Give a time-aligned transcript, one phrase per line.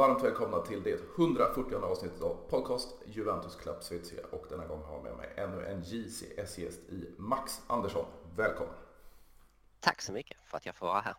[0.00, 4.94] varmt välkomna till det 140 avsnittet av podcast Juventus Club Svezia och denna gång har
[4.94, 8.06] jag med mig ännu en JCS-gäst i Max Andersson.
[8.36, 8.74] Välkommen!
[9.80, 11.14] Tack så mycket för att jag får vara här.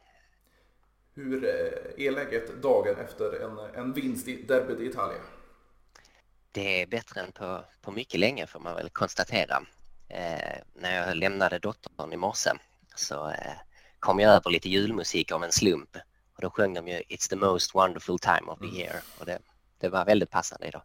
[1.14, 5.22] Hur eh, är läget dagen efter en, en vinst i derbyt i Italien?
[6.52, 9.64] Det är bättre än på, på mycket länge får man väl konstatera.
[10.08, 12.50] Eh, när jag lämnade dottern i morse
[12.96, 13.54] så eh,
[14.00, 15.98] kom jag över lite julmusik av en slump
[16.42, 18.78] och då sjöng de ju It's the most wonderful time of the mm.
[18.78, 19.40] year och det,
[19.78, 20.82] det var väldigt passande idag.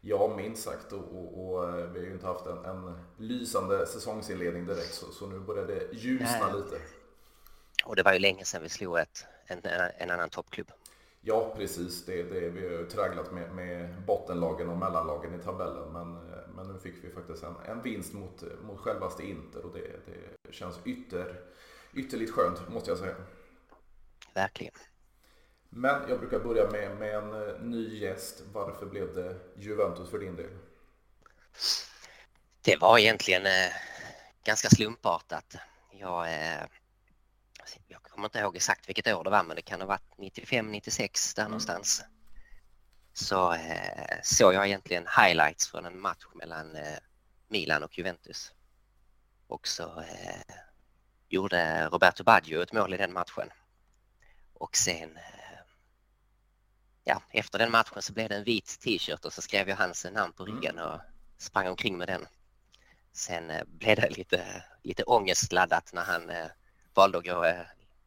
[0.00, 3.86] Ja, minst sagt och, och, och, eh, vi har ju inte haft en, en lysande
[3.86, 6.56] säsongsinledning direkt så, så nu börjar det ljusna Nej.
[6.56, 6.80] lite.
[7.84, 9.60] Och det var ju länge sedan vi slog ett, en,
[9.98, 10.72] en annan toppklubb.
[11.20, 12.04] Ja, precis.
[12.04, 15.92] Det, det, vi har ju tragglat med, med bottenlagen och mellanlagen i tabellen.
[15.92, 16.18] Men,
[16.56, 20.12] men nu fick vi faktiskt en, en vinst mot, mot självaste Inter och det,
[20.42, 21.40] det känns ytter,
[21.92, 23.14] ytterligt skönt måste jag säga.
[24.36, 24.74] Verkligen.
[25.68, 28.42] Men jag brukar börja med, med en eh, ny gäst.
[28.52, 30.50] Varför blev det Juventus för din del?
[32.62, 33.72] Det var egentligen eh,
[34.44, 35.56] ganska slumpartat.
[35.90, 36.64] Jag eh,
[37.86, 40.72] jag kommer inte ihåg exakt vilket år det var men det kan ha varit 95,
[40.72, 41.50] 96 där mm.
[41.50, 42.04] någonstans.
[43.12, 46.98] Så eh, såg jag egentligen highlights från en match mellan eh,
[47.48, 48.52] Milan och Juventus.
[49.46, 50.54] Och så eh,
[51.28, 53.50] gjorde Roberto Baggio ett mål i den matchen.
[54.58, 55.58] Och sen eh,
[57.04, 60.06] ja, efter den matchen så blev det en vit t-shirt och så skrev jag hans
[60.12, 60.54] namn på mm.
[60.54, 61.00] ryggen och
[61.38, 62.26] sprang omkring med den.
[63.12, 66.46] Sen eh, blev det lite, lite ångestladdat när han eh,
[66.94, 67.44] valde att gå,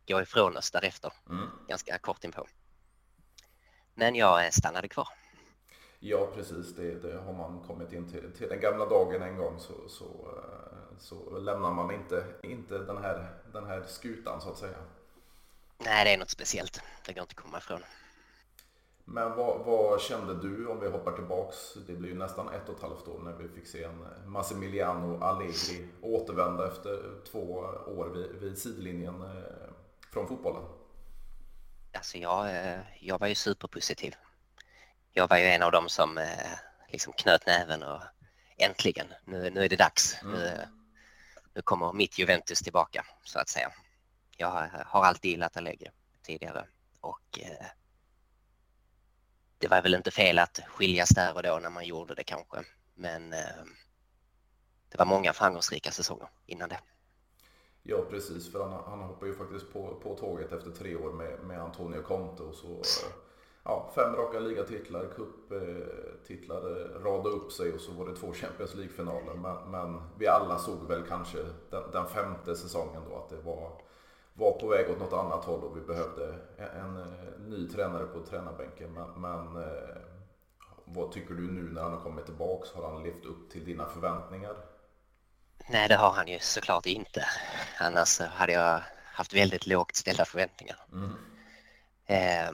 [0.08, 1.50] gå ifrån oss därefter, mm.
[1.67, 2.47] ganska kort inpå.
[3.93, 5.08] Men jag stannade kvar.
[5.99, 6.76] Ja, precis.
[6.76, 10.37] Det, det, har man kommit in till, till den gamla dagen en gång så, så,
[10.99, 14.77] så lämnar man inte, inte den, här, den här skutan så att säga.
[15.80, 16.82] Nej, det är något speciellt.
[17.06, 17.84] Det går inte att komma ifrån.
[19.06, 21.73] Men vad, vad, kände du om vi hoppar tillbaks?
[21.88, 25.23] Det blir ju nästan ett och ett halvt år när vi fick se en Massimiliano
[25.23, 27.52] Allegri återvända efter två
[27.98, 29.73] år vid, vid sidlinjen eh,
[30.14, 30.64] från fotbollen.
[31.94, 34.16] Alltså jag, eh, jag var ju superpositiv.
[35.11, 36.26] Jag var ju en av dem som eh,
[36.88, 38.02] liksom knöt näven och
[38.58, 40.22] äntligen, nu, nu är det dags.
[40.22, 40.34] Mm.
[40.36, 40.67] Nu,
[41.54, 43.72] nu kommer mitt Juventus tillbaka så att säga.
[44.42, 45.89] Jag har alltid gillat Allegri
[46.22, 46.67] tidigare
[47.02, 47.66] och eh,
[49.58, 52.58] det var väl inte fel att skiljas där och då när man gjorde det kanske.
[52.94, 53.64] Men eh,
[54.89, 56.80] det var många framgångsrika säsonger innan det.
[57.83, 61.39] Ja precis, för han, han hoppade ju faktiskt på, på tåget efter tre år med,
[61.39, 63.14] med Antonio Conte och så eh,
[63.64, 68.76] ja, fem raka ligatitlar, cuptitlar eh, radade upp sig och så var det två Champions
[68.76, 69.33] League-finaler.
[69.33, 71.38] Men, men, vi alla såg väl kanske
[71.70, 73.89] den, den femte säsongen då att det var
[74.34, 78.06] var på väg åt något annat håll och vi behövde en, en eh, ny tränare
[78.06, 78.94] på tränarbänken.
[78.94, 79.98] Men, men eh,
[80.86, 82.72] vad tycker du nu när han har kommit tillbaks?
[82.72, 84.56] Har han levt upp till dina förväntningar?
[85.70, 87.26] Nej, det har han ju såklart inte.
[87.80, 90.78] Annars hade jag haft väldigt lågt ställda förväntningar.
[90.92, 91.16] Mm.
[92.06, 92.52] Eh,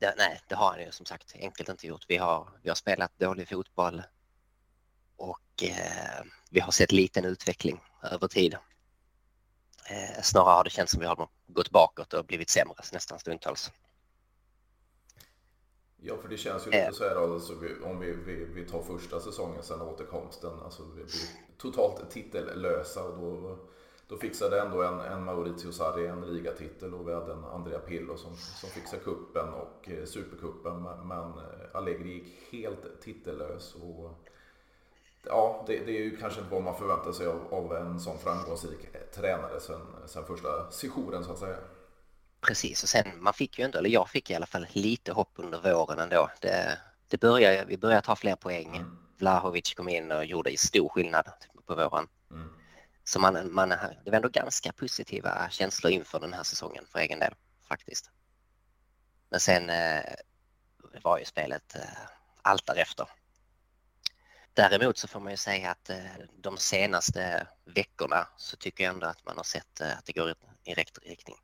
[0.00, 2.04] det, nej, det har han ju som sagt enkelt inte gjort.
[2.08, 4.02] Vi har, vi har spelat dålig fotboll
[5.16, 8.56] och eh, vi har sett liten utveckling över tid.
[9.90, 13.72] Eh, snarare har det känts som vi har gått bakåt och blivit sämre nästan stundtals.
[16.00, 16.90] Ja, för det känns ju lite eh.
[16.90, 17.52] så här alltså,
[17.84, 20.60] om vi, vi, vi tar första säsongen sedan återkomsten.
[20.64, 23.58] Alltså vi blir totalt titellösa och då,
[24.08, 28.16] då fixade ändå en, en Maurizio Sarri en ligatitel och vi hade en Andrea Pillo
[28.16, 30.82] som, som fixade kuppen och eh, superkuppen.
[30.82, 33.74] Men, men eh, Allegri gick helt titellös.
[33.74, 34.24] Och,
[35.22, 38.18] ja, det, det, är ju kanske inte vad man förväntar sig av, av en sån
[38.18, 38.78] framgångsrik
[39.14, 41.56] tränare sen, sen första sessionen så att säga.
[42.40, 45.32] Precis, och sen man fick ju ändå, eller jag fick i alla fall lite hopp
[45.34, 46.30] under våren ändå.
[46.40, 46.78] Det,
[47.08, 48.76] det började, vi började ta fler poäng.
[48.76, 48.98] Mm.
[49.18, 51.28] Vlahovic kom in och gjorde stor skillnad
[51.66, 52.08] på våren.
[52.30, 52.48] Mm.
[53.04, 57.18] Så man, man, det var ändå ganska positiva känslor inför den här säsongen för egen
[57.18, 57.34] del
[57.68, 58.10] faktiskt.
[59.30, 60.02] Men sen eh,
[61.02, 61.82] var ju spelet eh,
[62.42, 63.08] allt därefter.
[64.58, 65.96] Däremot så får man ju säga att eh,
[66.36, 70.34] de senaste veckorna så tycker jag ändå att man har sett eh, att det går
[70.64, 71.36] i rätt riktning.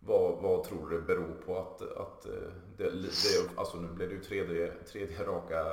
[0.00, 2.32] Vad, vad tror du det beror på att, att eh,
[2.76, 5.64] det, det, alltså nu blev det ju tredje, tredje raka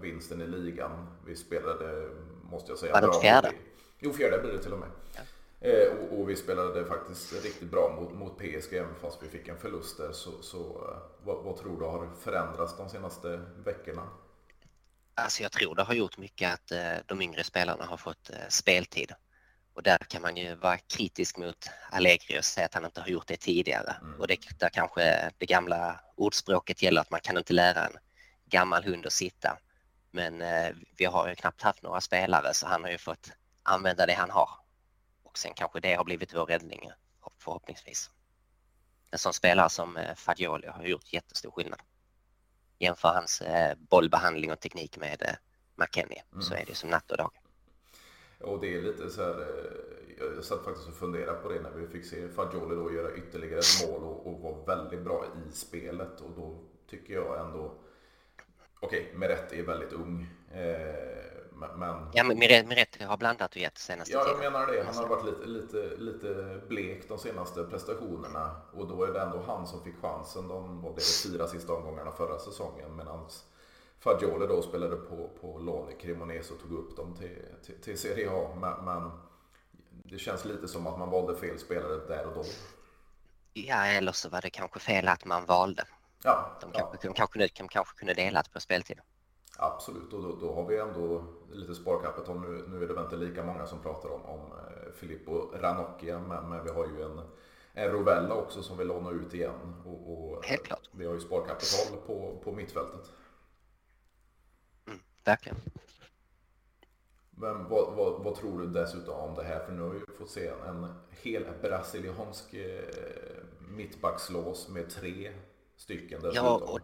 [0.00, 1.06] vinsten i ligan.
[1.26, 2.08] Vi spelade,
[2.42, 3.52] måste jag säga, Var det inte fjärde?
[3.98, 4.90] Jo, fjärde blir det till och med.
[5.14, 5.20] Ja.
[5.68, 9.48] Eh, och, och, vi spelade faktiskt riktigt bra mot, mot PSG även fast vi fick
[9.48, 10.12] en förlust där.
[10.12, 10.90] Så, så
[11.24, 14.08] vad, vad tror du har förändrats de senaste veckorna?
[15.18, 18.48] Alltså jag tror det har gjort mycket att eh, de yngre spelarna har fått eh,
[18.48, 19.12] speltid.
[19.74, 23.08] Och där kan man ju vara kritisk mot Allegri och säga att han inte har
[23.08, 23.96] gjort det tidigare.
[24.00, 24.20] Mm.
[24.20, 27.96] Och det, där kanske det gamla ordspråket gäller att man kan inte lära en
[28.46, 29.58] gammal hund att sitta.
[30.10, 33.32] Men eh, vi har ju knappt haft några spelare så han har ju fått
[33.62, 34.50] använda det han har.
[35.22, 36.90] Och sen kanske det har blivit vår räddning
[37.38, 38.10] förhoppningsvis.
[39.10, 41.80] En sån spelare som eh, Fagioli har gjort jättestor skillnad.
[42.78, 45.34] Jämför hans eh, bollbehandling och teknik med eh,
[45.74, 46.42] McKennie mm.
[46.42, 47.30] så är det som natt och dag.
[48.40, 51.70] Och det är lite så här, eh, jag satt faktiskt och funderade på det när
[51.70, 55.52] vi fick se Fagioli då göra ytterligare ett mål och, och vara väldigt bra i
[55.52, 57.74] spelet och då tycker jag ändå,
[58.80, 60.26] okej, okay, Meret är väldigt ung.
[60.52, 62.10] Eh, men...
[62.12, 64.84] Ja, Miretti har blandat och gett senaste Ja, jag menar det.
[64.86, 68.56] Han har varit lite, lite, lite blek de senaste prestationerna.
[68.72, 72.12] Och då är det ändå han som fick chansen de var det, fyra sista omgångarna
[72.12, 72.96] förra säsongen.
[72.96, 73.26] Medan
[73.98, 77.98] Fagioli då spelade på, på lån i Cremonese och tog upp dem till, till, till
[77.98, 78.56] Serie A.
[78.60, 79.10] Men, men,
[79.90, 82.44] det känns lite som att man valde fel spelare där och då.
[83.52, 85.84] Ja, eller så var det kanske fel att man valde.
[86.22, 86.98] Ja, de kanske, ja.
[87.02, 89.00] de kanske, de kanske kunde delat på speltid.
[89.60, 92.40] Absolut, och då, då, har vi ändå lite sparkapital.
[92.40, 96.18] Nu, nu är det väl inte lika många som pratar om, om eh, Filippo Ranocchia,
[96.20, 97.20] men, men vi har ju en,
[97.72, 99.74] en Rovella också som vill låna ut igen.
[99.86, 100.90] Och, och Helt klart.
[100.92, 103.12] Vi har ju sparkapital på, på mittfältet.
[104.86, 105.58] Mm, verkligen.
[107.30, 109.64] Men vad, vad, vad, tror du dessutom om det här?
[109.64, 112.84] För nu har vi fått se en hel brasiliansk eh,
[113.58, 115.32] mittbackslås med tre
[115.76, 116.44] stycken dessutom.
[116.44, 116.80] Ja, och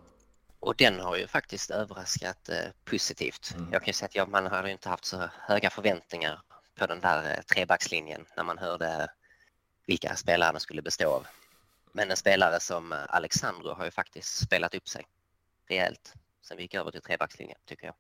[0.65, 3.55] och den har ju faktiskt överraskat eh, positivt.
[3.55, 3.73] Mm.
[3.73, 6.41] Jag kan ju säga att jag, man hade inte haft så höga förväntningar
[6.75, 9.09] på den där eh, trebackslinjen när man hörde
[9.87, 11.27] vilka spelare den skulle bestå av.
[11.93, 15.05] Men en spelare som eh, Alexandro har ju faktiskt spelat upp sig
[15.69, 17.95] rejält sen vi gick över till trebackslinjen tycker jag.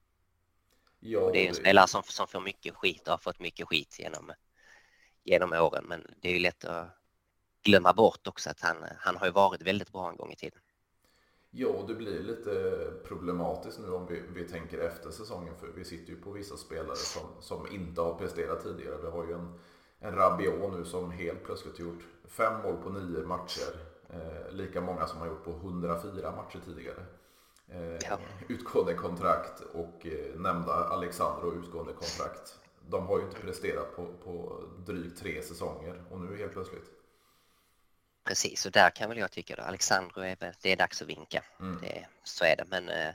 [1.00, 3.69] Ja, och det är en spelare som, som får mycket skit och har fått mycket
[3.69, 4.32] skit genom,
[5.25, 6.88] genom åren men det är ju lätt att
[7.62, 10.61] glömma bort också att han, han har ju varit väldigt bra en gång i tiden.
[11.56, 16.10] Ja, det blir lite problematiskt nu om vi, vi tänker efter säsongen för vi sitter
[16.12, 18.96] ju på vissa spelare som, som inte har presterat tidigare.
[19.02, 19.52] Vi har ju en,
[19.98, 23.74] en Rabiot nu som helt plötsligt gjort fem mål på nio matcher.
[24.08, 27.04] Eh, lika många som har gjort på 104 matcher tidigare.
[27.68, 28.18] Eh, ja.
[28.48, 32.58] Utgående kontrakt och eh, nämnda Alexandro utgående kontrakt.
[32.88, 37.03] De har ju inte presterat på, på drygt tre säsonger och nu helt plötsligt
[38.25, 41.44] Precis, och där kan väl jag tycka att Alexandro är det är dags att vinka.
[41.61, 41.81] Mm.
[41.81, 43.15] Det, så är det, men eh,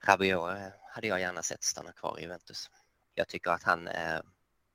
[0.00, 2.70] Rabiot eh, hade jag gärna sett stanna kvar i Juventus.
[3.14, 4.20] Jag tycker att han eh,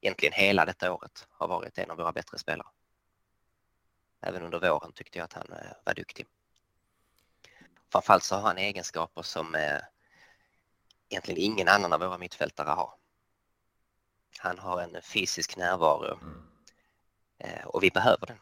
[0.02, 2.68] egentligen hela detta året har varit en av våra bättre spelare.
[4.22, 6.28] Även under våren tyckte jag att han eh, var duktig.
[7.92, 9.80] Framförallt så har han egenskaper som eh,
[11.10, 12.94] egentligen ingen annan av våra mittfältare har.
[14.40, 16.44] Han har en fysisk närvaro mm.
[17.38, 18.38] eh, och vi behöver den.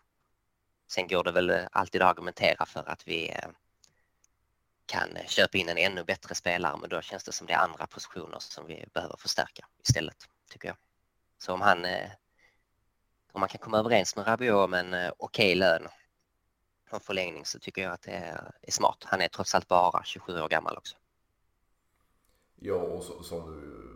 [0.89, 3.50] Sen går det väl eh, alltid att argumentera för att vi eh,
[4.86, 7.57] kan eh, köpa in en ännu bättre spelare men då känns det som det är
[7.57, 10.18] andra positioner som vi behöver förstärka istället,
[10.51, 10.77] tycker jag.
[11.38, 11.86] Så om han
[13.31, 15.88] om man kan komma överens med Rabiot om en okej okay lön
[16.89, 18.12] och förlängning så tycker jag att det
[18.62, 19.03] är smart.
[19.05, 20.98] Han är trots allt bara 27 år gammal också.
[22.55, 23.88] Ja, och så, som du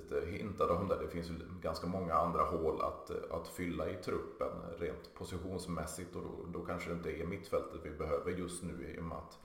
[0.00, 0.96] lite hintade om det.
[0.96, 6.22] Det finns ju ganska många andra hål att, att fylla i truppen rent positionsmässigt och
[6.22, 9.38] då, då kanske det inte är mittfältet vi behöver just nu i och med att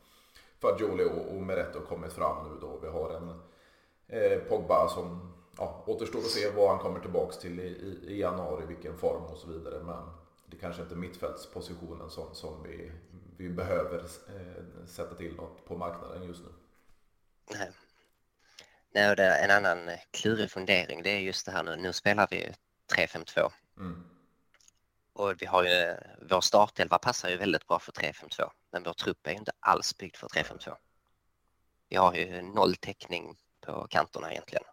[0.60, 2.80] Fagioli och, och Meretto kommit fram nu då.
[2.82, 3.30] Vi har en
[4.08, 8.20] eh, Pogba som ja, återstår att se vad han kommer tillbaks till i, i, i,
[8.20, 9.84] januari, vilken form och så vidare.
[9.84, 10.04] Men
[10.46, 12.92] det kanske inte är mittfältspositionen som, som vi,
[13.38, 16.50] vi behöver eh, sätta till något på marknaden just nu.
[17.52, 17.72] Nej,
[18.96, 21.76] Nej, det en annan klurig fundering det är just det här nu.
[21.76, 22.54] Nu spelar vi
[22.94, 23.52] 3-5-2.
[23.78, 24.04] Mm.
[25.14, 25.98] Och vi har ju,
[26.30, 28.52] vår startelva passar ju väldigt bra för 3-5-2.
[28.72, 30.76] Men vår trupp är ju inte alls byggd för 3-5-2.
[31.90, 34.64] Vi har ju noll täckning på kanterna egentligen.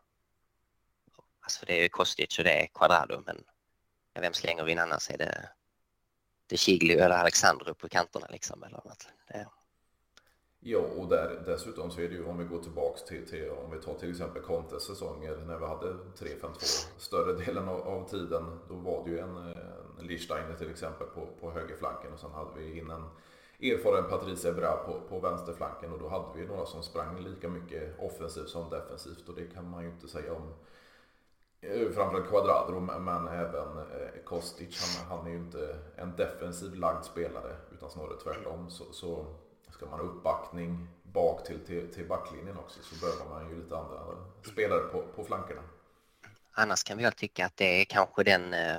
[1.40, 3.44] Alltså det är ju Kostic och det är Quadrado men
[4.14, 5.10] vem slänger vi in annars?
[5.10, 5.48] Är det,
[6.46, 8.62] det Chigli eller Alexandru på kanterna liksom?
[8.62, 9.08] Eller något?
[9.28, 9.46] Det,
[10.64, 13.70] Ja, och där, dessutom så är det ju om vi går tillbaks till, till om
[13.70, 18.58] vi tar till exempel Contes säsonger när vi hade 3-5-2 större delen av, av, tiden.
[18.68, 22.60] Då var det ju en, en Lichsteiner till exempel på, på högerflanken och sen hade
[22.60, 23.04] vi in en
[23.62, 27.98] erfaren Patrice Bra på, på vänsterflanken och då hade vi några som sprang lika mycket
[27.98, 30.54] offensivt som defensivt och det kan man ju inte säga om
[31.60, 35.04] eh, framförallt Quadrado men även eh, Kostic.
[35.08, 38.70] Han, han är ju inte en defensiv lagd spelare utan snarare tvärtom.
[38.70, 39.26] Så, så
[39.82, 43.76] ska man ha uppbackning bak till, till, till backlinjen också så behöver man ju lite
[43.76, 44.00] andra
[44.42, 45.62] spelare på, på flankerna.
[46.52, 48.76] Annars kan vi väl tycka att det är kanske den eh,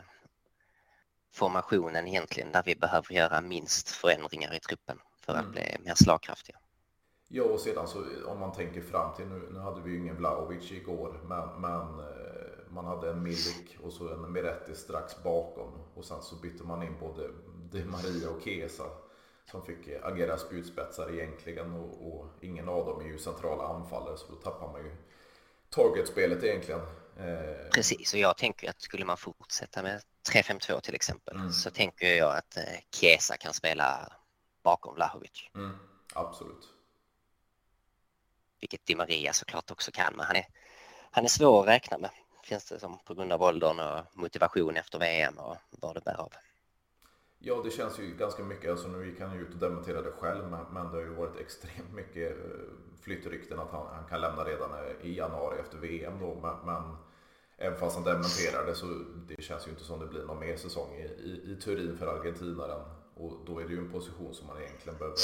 [1.31, 5.51] formationen egentligen där vi behöver göra minst förändringar i truppen för att mm.
[5.51, 6.57] bli mer slagkraftiga.
[7.27, 10.17] Ja, och sedan så om man tänker fram till nu, nu hade vi ju ingen
[10.17, 15.71] Vlahovic igår, men, men eh, man hade en Milik och så en Miretti strax bakom.
[15.93, 17.29] Och sen så bytte man in både
[17.71, 18.83] Di Maria och Kesa
[19.51, 24.27] som fick agera spjutspetsar egentligen och, och, ingen av dem är ju centrala anfallare så
[24.27, 24.95] då tappar man ju
[25.69, 26.81] targetspelet egentligen.
[27.17, 27.69] Eh...
[27.73, 31.51] Precis, och jag tänker att skulle man fortsätta med 3-5-2 till exempel mm.
[31.51, 34.13] så tänker jag att eh, Chiesa kan spela
[34.63, 35.49] bakom Vlahovic.
[35.55, 35.77] Mm,
[36.13, 36.73] absolut.
[38.59, 40.45] Vilket Di Maria såklart också kan, men han är,
[41.11, 42.09] han är svår att räkna med.
[42.43, 46.21] Finns det som på grund av åldern och motivation efter VM och vad det bär
[46.21, 46.33] av.
[47.45, 50.43] Ja, det känns ju ganska mycket, alltså nu gick han ju ut och dementerade själv,
[50.73, 52.45] men, det har ju varit extremt mycket eh,
[53.01, 56.97] flyttrykten att han, han kan lämna redan eh, i januari efter VM då, men, men
[57.57, 58.85] även fast han dementerade så
[59.27, 62.07] det känns ju inte som det blir någon mer säsong i, i, i Turin för
[62.07, 62.81] argentinaren.
[63.15, 65.17] Och då är det ju en position som man egentligen behöver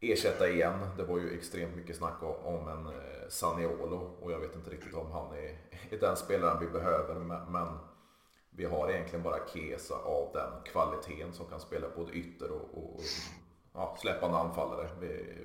[0.00, 0.78] ersätta igen.
[0.96, 4.94] Det var ju extremt mycket snack om en eh, Saniolo och jag vet inte riktigt
[4.94, 5.58] om han är,
[5.90, 7.68] är den spelaren vi behöver, men, men
[8.56, 13.00] vi har egentligen bara Kesa av den kvaliteten som kan spela både ytter och, och
[13.74, 14.88] ja, släppande anfallare.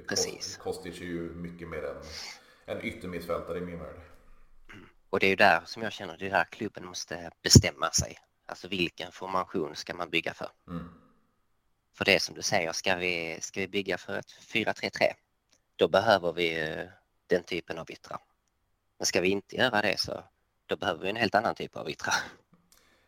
[0.08, 0.58] Precis.
[0.58, 2.03] Kostic är ju mycket mer en,
[2.65, 4.01] en yttermittfältare i min värld.
[5.10, 8.18] Och det är ju där som jag känner, det är där klubben måste bestämma sig.
[8.46, 10.50] Alltså vilken formation ska man bygga för?
[10.68, 10.89] Mm.
[11.94, 14.89] För det som du säger, ska vi, ska vi bygga för ett 4-3-3,
[15.75, 16.77] då behöver vi
[17.27, 18.20] den typen av yttrar.
[18.98, 20.24] Men ska vi inte göra det så
[20.65, 22.15] då behöver vi en helt annan typ av yttrar.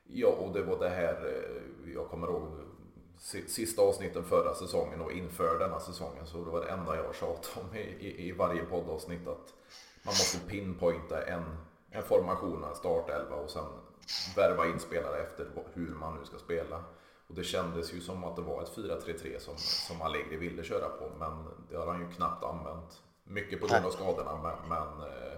[0.04, 2.64] Ja, och det var det här, eh, jag kommer ihåg
[3.48, 7.68] sista avsnitten förra säsongen och inför denna säsongen så det var det enda jag tjatade
[7.68, 9.54] om i, i, i varje poddavsnitt att
[10.04, 11.44] man måste pinpointa en,
[11.92, 13.66] en formation, en startelva och sen
[14.36, 16.84] värva in spelare efter hur man nu ska spela.
[17.28, 20.90] Och det kändes ju som att det var ett 4-3-3 som, som Allegri ville köra
[20.90, 23.02] på men det har han ju knappt använt.
[23.24, 25.38] Mycket på grund av skadorna men, men eh,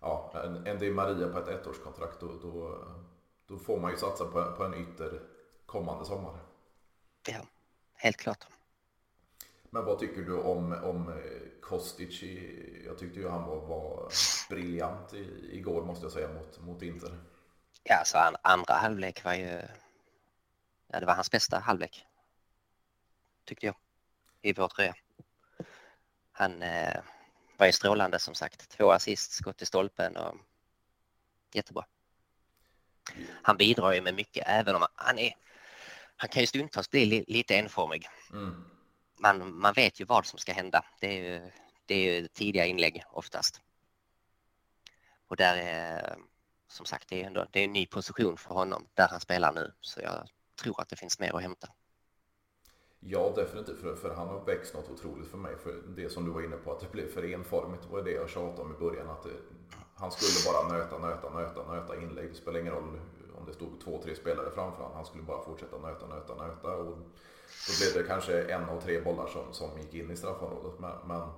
[0.00, 2.78] ja, en, en Di Maria på ett ettårskontrakt då, då
[3.50, 5.20] då får man ju satsa på, på en ytter
[5.66, 6.38] kommande sommar.
[7.28, 7.46] Ja,
[7.94, 8.46] helt klart.
[9.70, 12.22] Men vad tycker du om, om eh, Kostic?
[12.86, 14.12] Jag tyckte ju han var, var
[14.48, 17.18] briljant i, igår måste jag säga mot, mot Inter.
[17.82, 19.62] Ja, alltså andra halvlek var ju...
[20.86, 22.06] Ja, det var hans bästa halvlek.
[23.44, 23.74] Tyckte jag.
[24.42, 24.94] I vår tröja.
[26.32, 27.00] Han eh,
[27.56, 28.68] var ju strålande som sagt.
[28.68, 30.36] Två assist, skott i stolpen och
[31.52, 31.84] jättebra
[33.42, 35.34] han bidrar ju med mycket även om han är
[36.20, 38.06] han kan ju stundtals bli li, lite enformig.
[38.32, 38.64] Mm.
[39.18, 40.84] Man, man vet ju vad som ska hända.
[41.00, 41.50] Det är ju,
[41.86, 43.60] det är ju tidiga inlägg oftast.
[45.28, 46.16] Och där är
[46.68, 49.52] som sagt, det är, ändå, det är en ny position för honom där han spelar
[49.52, 49.72] nu.
[49.80, 50.28] Så jag
[50.62, 51.68] tror att det finns mer att hämta.
[53.00, 53.80] Ja, definitivt.
[53.80, 55.56] För, för han har växt något otroligt för mig.
[55.56, 58.30] För det som du var inne på, att det blev för enformigt var det jag
[58.30, 59.10] tjatade om i början.
[59.10, 59.36] Att det,
[60.00, 62.28] han skulle bara nöta, nöta, nöta, nöta inlägg.
[62.28, 63.00] Det spelar ingen roll
[63.38, 64.96] om det stod två, tre spelare framför honom.
[64.96, 66.76] Han skulle bara fortsätta nöta, nöta, nöta.
[66.76, 70.80] Och då blev det kanske en av tre bollar som, som gick in i straffområdet.
[70.80, 71.28] Men, men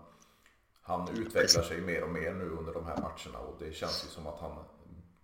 [0.82, 4.08] han utvecklar sig mer och mer nu under de här matcherna och det känns ju
[4.08, 4.52] som att han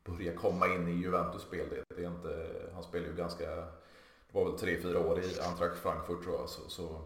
[0.04, 1.66] börjar komma in i Juventus spel.
[1.88, 5.76] Det, är inte, han spelar ju ganska, det var väl tre, fyra år i Antrak
[5.76, 6.48] Frankfurt tror jag.
[6.48, 7.00] Så, så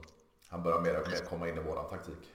[0.48, 2.32] han börjar mer och mer komma in i våran taktik.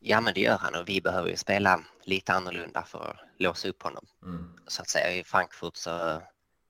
[0.00, 3.68] Ja, men det gör han och vi behöver ju spela lite annorlunda för att låsa
[3.68, 4.06] upp honom.
[4.22, 4.58] Mm.
[4.66, 6.22] Så att säga i Frankfurt så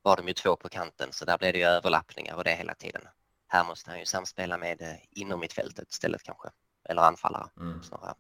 [0.03, 2.75] var de ju två på kanten så där blev det ju överlappningar och det hela
[2.75, 3.03] tiden.
[3.49, 6.49] Här måste han ju samspela med eh, inom mittfältet istället kanske,
[6.85, 7.83] eller anfallare mm.
[7.83, 8.15] snarare.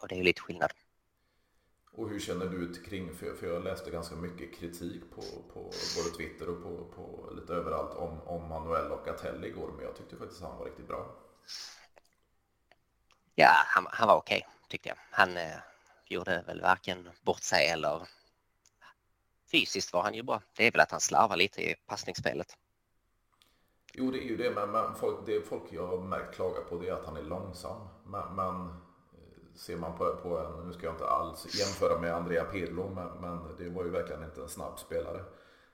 [0.00, 0.70] Och det är ju lite skillnad.
[1.90, 5.22] Och hur känner du kring, för, för jag läste ganska mycket kritik på,
[5.52, 5.60] på
[5.96, 9.96] både Twitter och på, på lite överallt om, om Manuel och Locatelli igår, men jag
[9.96, 11.16] tyckte faktiskt att han var riktigt bra.
[13.38, 14.96] Ja, han, han var okej okay, tyckte jag.
[15.10, 15.56] Han eh,
[16.06, 18.08] gjorde väl varken bort sig eller
[19.50, 20.42] fysiskt var han ju bra.
[20.56, 22.56] Det är väl att han slarvar lite i passningsspelet.
[23.92, 26.78] Jo, det är ju det, men, men folk, det folk jag har märkt klaga på
[26.78, 27.88] det är att han är långsam.
[28.04, 32.14] Men, men eh, ser man på, på en, nu ska jag inte alls jämföra med
[32.14, 35.24] Andrea Pirlo, men, men det var ju verkligen inte en snabb spelare.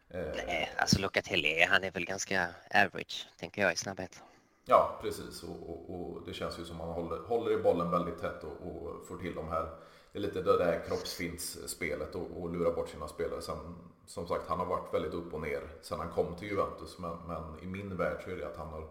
[0.09, 4.23] Eh, Nej, alltså Locatelli, han är väl ganska average, tänker jag i snabbhet.
[4.65, 5.43] Ja, precis.
[5.43, 8.45] Och, och, och, det känns ju som att man håller, håller i bollen väldigt tätt
[8.45, 9.69] och, och får till de här
[10.13, 13.43] det är lite det där kroppsfintsspelet och, och lura bort sina spelare.
[13.43, 13.77] Sen,
[14.07, 16.99] som sagt, han har varit väldigt upp och ner sen han kom till Juventus.
[16.99, 18.89] Men, men i min värld så är det att han har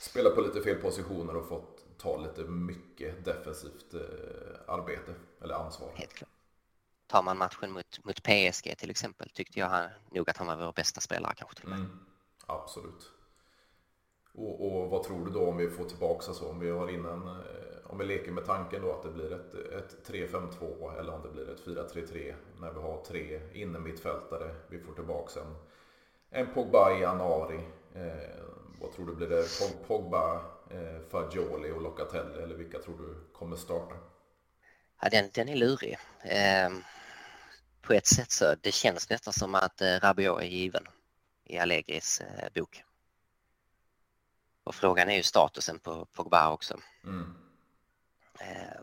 [0.00, 4.00] spelat på lite fel positioner och fått ta lite mycket defensivt eh,
[4.74, 5.90] arbete eller ansvar.
[5.94, 6.30] Helt klart.
[7.06, 10.56] Tar man matchen mot, mot PSG till exempel tyckte jag han, nog att han var
[10.56, 11.78] vår bästa spelare kanske till och med.
[11.78, 11.98] Mm,
[12.46, 13.12] absolut.
[14.34, 17.04] Och, och, vad tror du då om vi får tillbaka alltså, om vi har in
[17.04, 17.36] en, eh,
[17.84, 21.28] om vi leker med tanken då att det blir ett, ett 3-5-2 eller om det
[21.28, 24.54] blir ett 4-3-3 när vi har tre innermittfältare.
[24.68, 25.54] Vi får tillbaka en,
[26.30, 27.60] en Pogba i januari.
[27.94, 28.42] Eh,
[28.80, 29.44] vad tror du blir det?
[29.86, 30.34] Pogba,
[30.70, 33.94] eh, Fagioli och Locatelli eller vilka tror du kommer starta?
[35.02, 35.98] Ja, den, den är lurig.
[36.22, 36.70] Eh,
[37.82, 40.84] på ett sätt så det känns nästan som att eh, Rabiot är given
[41.44, 42.84] i Allegris eh, bok.
[44.64, 46.80] Och frågan är ju statusen på Pogba också.
[47.04, 47.34] Mm.
[48.40, 48.82] Eh,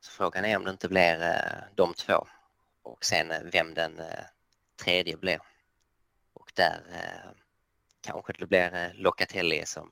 [0.00, 2.26] så frågan är om det inte blir eh, de två
[2.82, 4.24] och sen eh, vem den eh,
[4.84, 5.40] tredje blir.
[6.32, 6.82] Och där
[8.00, 9.90] kanske det blir Locatelli som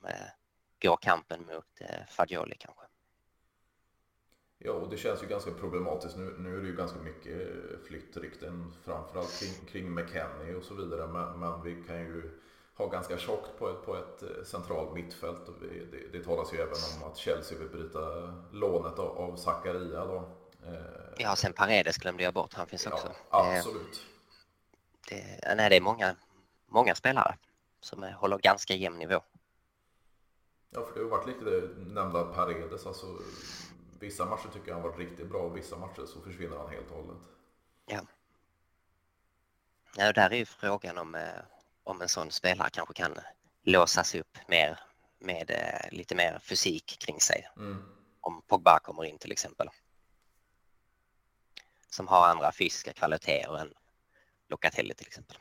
[0.81, 2.83] går kampen mot Fagioli kanske.
[4.57, 6.17] Ja, och det känns ju ganska problematiskt.
[6.17, 7.37] Nu, nu är det ju ganska mycket
[7.87, 11.07] flyttrykten, framförallt kring, kring McKennie och så vidare.
[11.07, 12.39] Men, men vi kan ju
[12.75, 15.49] ha ganska tjockt på ett, på ett eh, centralt mittfält.
[15.49, 17.99] Och vi, det, det talas ju även om att Chelsea vill bryta
[18.51, 20.05] lånet av, av Zakaria.
[20.05, 20.29] Då.
[20.65, 22.53] Eh, ja, sen Paredes glömde jag bort.
[22.53, 23.07] Han finns också.
[23.29, 24.05] Ja, absolut.
[25.09, 26.15] Det, nej, det är många,
[26.67, 27.37] många spelare
[27.79, 29.21] som håller ganska jämn nivå.
[30.69, 32.85] Ja, för det har varit lite nämnda Paredes.
[32.85, 33.05] Alltså,
[33.99, 36.91] vissa matcher tycker jag han varit riktigt bra och vissa matcher så försvinner han helt
[36.91, 37.21] och hållet.
[37.85, 38.01] Ja.
[39.97, 41.21] Ja, där är ju frågan om, eh,
[41.83, 43.17] om en sån spelare kanske kan
[43.63, 44.79] låsas upp mer
[45.19, 47.47] med eh, lite mer fysik kring sig.
[47.57, 47.83] Mm.
[48.21, 49.69] Om Pogba kommer in till exempel.
[51.89, 53.73] Som har andra fysiska kvaliteter än
[54.49, 55.37] Locatelli till exempel.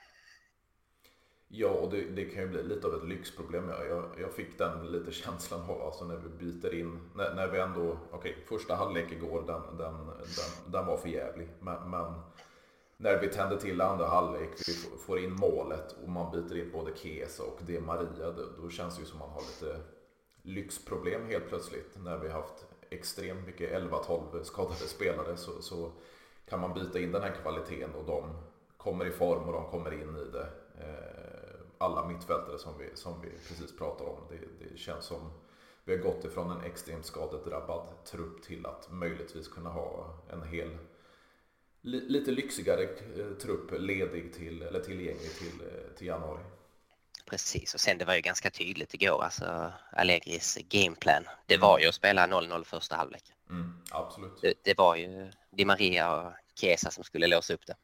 [1.54, 3.68] Ja, och det, det, kan ju bli lite av ett lyxproblem.
[3.68, 7.60] Jag, jag, fick den lite känslan av alltså när vi byter in, när, när vi
[7.60, 11.48] ändå, okej, okay, första halvlek igår, den, den, den, den var för jävlig.
[11.60, 12.14] Men, men,
[13.02, 14.72] när vi tänder till andra halvlek, vi
[15.06, 18.96] får in målet och man byter in både Kesa och De Maria, då, då känns
[18.96, 19.80] det ju som man har lite
[20.42, 21.96] lyxproblem helt plötsligt.
[22.04, 25.92] När vi haft extremt mycket 11-12 skadade spelare så, så
[26.48, 28.24] kan man byta in den här kvaliteten och de
[28.76, 30.48] kommer i form och de kommer in i det.
[30.80, 34.18] Eh, alla mittfältare som vi, som vi precis pratade om.
[34.30, 35.30] Det, det känns som
[35.84, 40.78] vi har gått ifrån en extremt skadedrabbad trupp till att möjligtvis kunna ha en hel
[41.82, 46.42] lite lyxigare eh, trupp ledig till, eller tillgänglig till, eh, till januari.
[47.26, 51.24] Precis, och sen det var ju ganska tydligt igår, alltså Allegris gameplan.
[51.46, 53.32] Det var ju att spela 0-0 första halvlek.
[53.50, 54.38] Mm, absolut.
[54.42, 57.76] Det, det, var ju Di Maria och Chiesa som skulle låsa upp det.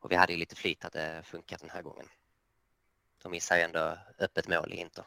[0.00, 2.06] Och vi hade ju lite flyt att det funkat den här gången.
[3.22, 5.04] De missar ju ändå öppet mål i Inter.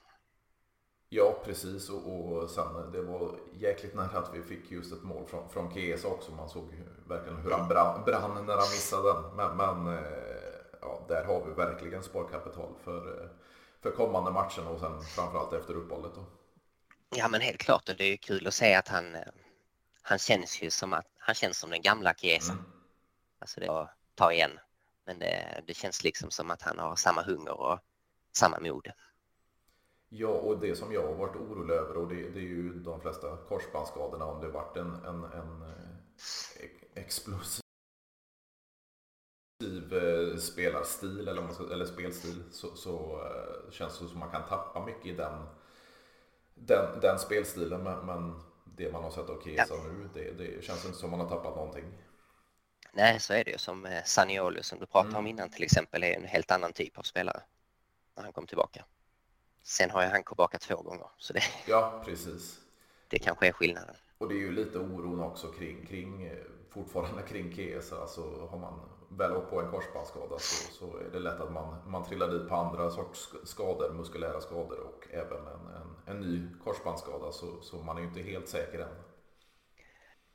[1.16, 1.90] Ja, precis.
[1.90, 5.74] Och, och sen det var jäkligt nära att vi fick just ett mål från, från
[5.74, 6.32] Chiesa också.
[6.32, 6.64] Man såg
[7.08, 9.36] verkligen hur han brann, brann när han missade den.
[9.36, 10.04] Men, men eh,
[10.82, 13.30] ja, där har vi verkligen sparkapital för,
[13.82, 16.12] för kommande matchen och sen framförallt efter uppehållet.
[16.16, 16.26] Då.
[17.16, 17.90] Ja, men helt klart.
[17.90, 19.22] Och det är kul att se att han, eh,
[20.02, 22.54] han känns ju som att han känns som den gamla Chiesa.
[22.54, 22.66] Mm.
[23.40, 24.60] Alltså det att ta igen
[25.06, 27.80] men det, det känns liksom som att han har samma hunger och
[28.32, 28.88] samma mod.
[30.16, 33.02] Ja, och det som jag har varit orolig över och det, det är ju de
[33.02, 37.64] flesta korsbandsskadorna om det varit en, en, en eh, explosiv
[39.92, 44.48] eh, spelarstil eller, man ska, eller spelstil så, så uh, känns det som man kan
[44.50, 45.48] tappa mycket i den,
[46.56, 47.84] den, den spelstilen.
[47.84, 49.84] Men, men det man har sett av Kesa ja.
[49.84, 51.86] nu, det, det känns inte som man har tappat någonting.
[52.92, 55.20] Nej, så är det ju som eh, Saniolo som du pratade mm.
[55.20, 57.42] om innan till exempel är en helt annan typ av spelare
[58.16, 58.86] när han kom tillbaka.
[59.64, 61.08] Sen har ju han tillbaka två gånger.
[61.18, 62.60] Så det, ja, precis.
[63.08, 63.96] Det kanske är skillnaden.
[64.18, 66.32] Och det är ju lite oron också kring, kring
[66.70, 68.02] fortfarande kring Kesa.
[68.02, 68.80] Alltså har man
[69.18, 72.50] väl åkt på en korsbandsskada så, så är det lätt att man, man trillar dit
[72.50, 77.32] på andra sorts skador, muskulära skador och även en, en, en ny korsbandsskada.
[77.32, 78.96] Så, så man är ju inte helt säker än.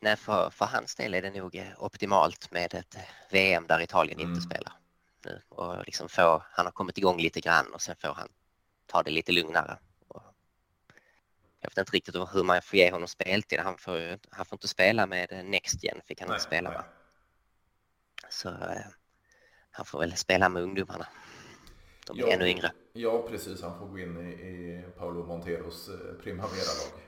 [0.00, 2.96] Nej, för, för hans del är det nog optimalt med ett
[3.30, 4.30] VM där Italien mm.
[4.30, 4.72] inte spelar.
[5.24, 5.42] Nu.
[5.48, 8.28] Och liksom få, han har kommit igång lite grann och sen får han
[8.88, 9.78] ta det lite lugnare.
[11.60, 13.60] Jag vet inte riktigt hur man får ge honom speltid.
[13.60, 16.70] Han får, han får inte spela med eh, Next Gen, fick han nej, inte spela
[16.70, 16.84] med.
[18.28, 18.86] Så eh,
[19.70, 21.06] han får väl spela med ungdomarna.
[22.06, 22.72] De är ja, ännu yngre.
[22.92, 23.62] Ja, precis.
[23.62, 25.90] Han får gå in i, i Paolo Monteros
[26.22, 27.02] Primavera-lag.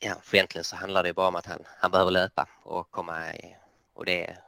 [0.00, 3.34] Ja, för egentligen så handlar det bara om att han, han behöver löpa och komma
[3.34, 3.56] i,
[3.92, 4.38] och det,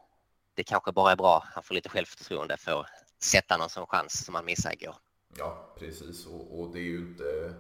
[0.55, 1.45] det kanske bara är bra.
[1.55, 2.87] Han får lite självförtroende för att
[3.19, 4.97] sätta någon sån chans som han missade igår.
[5.39, 6.27] Ja, precis.
[6.27, 7.55] Och, och det är ju inte...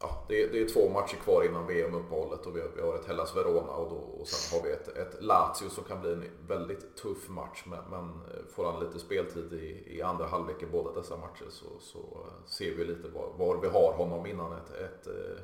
[0.00, 2.94] ja, det, är, det är två matcher kvar innan VM-uppehållet och vi har, vi har
[2.94, 6.12] ett Hellas Verona och, då, och sen har vi ett, ett Lazio som kan bli
[6.12, 7.64] en väldigt tuff match.
[7.66, 11.46] Men, men eh, får han lite speltid i, i andra halvlek i båda dessa matcher
[11.50, 15.42] så, så eh, ser vi lite var, var, vi har honom innan ett, ett, eh,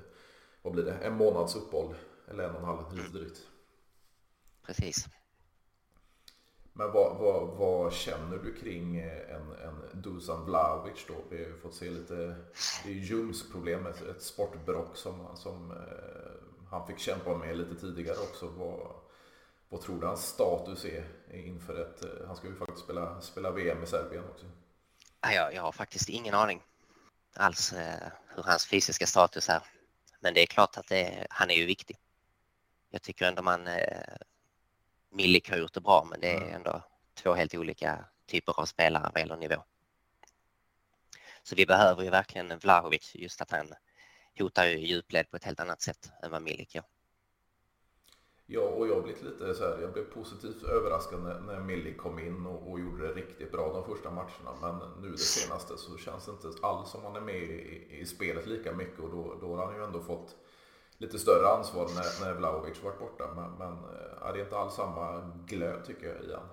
[0.63, 1.95] vad blir det, en månads uppehåll.
[2.31, 3.47] Eller en och en halv, lite drygt.
[4.67, 5.07] Precis.
[6.79, 11.15] Men vad, vad, vad, känner du kring eh, en, en Dusan Vlahovic då?
[11.31, 12.15] Vi har ju fått se lite,
[12.85, 18.47] det är ett, ett sportbrock som, som eh, han fick kämpa med lite tidigare också.
[18.47, 18.97] Vad,
[19.69, 23.51] vad tror du hans status är inför ett, eh, han ska ju faktiskt spela, spela
[23.51, 24.47] VM i Serbien också.
[25.21, 26.63] Jag, jag har faktiskt ingen aning
[27.37, 29.63] alls eh, hur hans fysiska status är.
[30.21, 31.97] Men det är klart att det, han är ju viktig.
[32.91, 34.17] Jag tycker ändå man eh,
[35.11, 36.83] Milik har gjort det bra men det är ändå
[37.15, 39.65] två helt olika typer av spelare vad gäller nivå.
[41.43, 43.75] Så vi behöver ju verkligen Vlahovic, just att han
[44.39, 46.85] hotar ju djupled på ett helt annat sätt än vad Milik gör.
[48.51, 52.19] Ja, och jag blivit lite så här, jag blev positivt överraskad när, när Milik kom
[52.19, 54.55] in och, och, gjorde det riktigt bra de första matcherna.
[54.61, 58.07] Men nu det senaste så känns det inte alls som han är med i, i
[58.07, 60.37] spelet lika mycket och då, då har han ju ändå fått
[60.99, 63.25] lite större ansvar när, när Vlahovic varit borta.
[63.35, 63.85] Men, men
[64.23, 66.49] är det inte alls samma glöd tycker jag i han.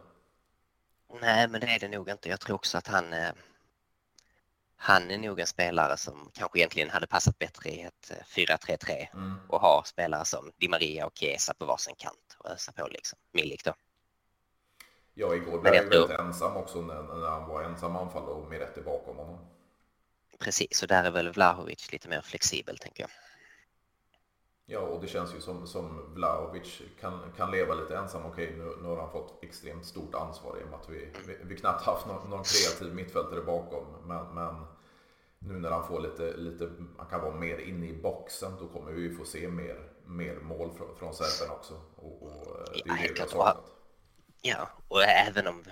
[1.21, 2.29] Nej, men det är det nog inte.
[2.29, 3.31] Jag tror också att han eh,
[4.77, 9.07] han är nog en spelare som kanske egentligen hade passat bättre i ett 4-3-3 eh,
[9.13, 9.35] mm.
[9.47, 13.19] och ha spelare som Di Maria och Chiesa på varsin kant och ösa på liksom.
[13.31, 13.73] Milik då.
[15.13, 18.81] Ja, igår blev han väldigt ensam också när, när han var ensam anfallare och Miretti
[18.81, 19.47] bakom honom.
[20.39, 23.09] Precis, och där är väl Vlahovic lite mer flexibel tänker jag.
[24.67, 28.25] Ja, och det känns ju som, som Vlahovic kan, kan leva lite ensam.
[28.25, 31.37] Okej, nu, nu har han fått extremt stort ansvar i och med att vi, vi,
[31.43, 33.85] vi knappt haft någon, någon kreativ mittfältare bakom.
[34.05, 34.65] Men, men
[35.39, 38.91] nu när han får lite, lite, han kan vara mer inne i boxen, då kommer
[38.91, 41.73] vi få se mer, mer mål från, från Serben också.
[41.95, 43.71] Och, och det är ja, det vi har saknat.
[44.41, 45.63] Ja, och även om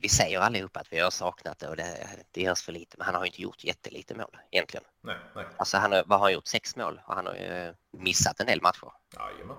[0.00, 3.06] vi säger allihopa att vi har saknat det och det, det görs för lite, men
[3.06, 4.84] han har inte gjort jättelite mål egentligen.
[5.00, 5.46] Nej, nej.
[5.56, 6.46] Alltså han har, vad har han gjort?
[6.46, 8.92] Sex mål och han har ju missat en del matcher.
[9.16, 9.56] Jajamän.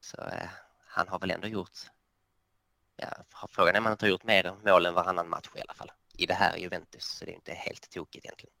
[0.00, 0.48] Så eh,
[0.86, 1.78] han har väl ändå gjort,
[2.96, 3.08] ja,
[3.48, 5.92] frågan är om han inte har gjort mer mål än varannan match i alla fall.
[6.16, 8.54] I det här Juventus, så det är inte helt tokigt egentligen.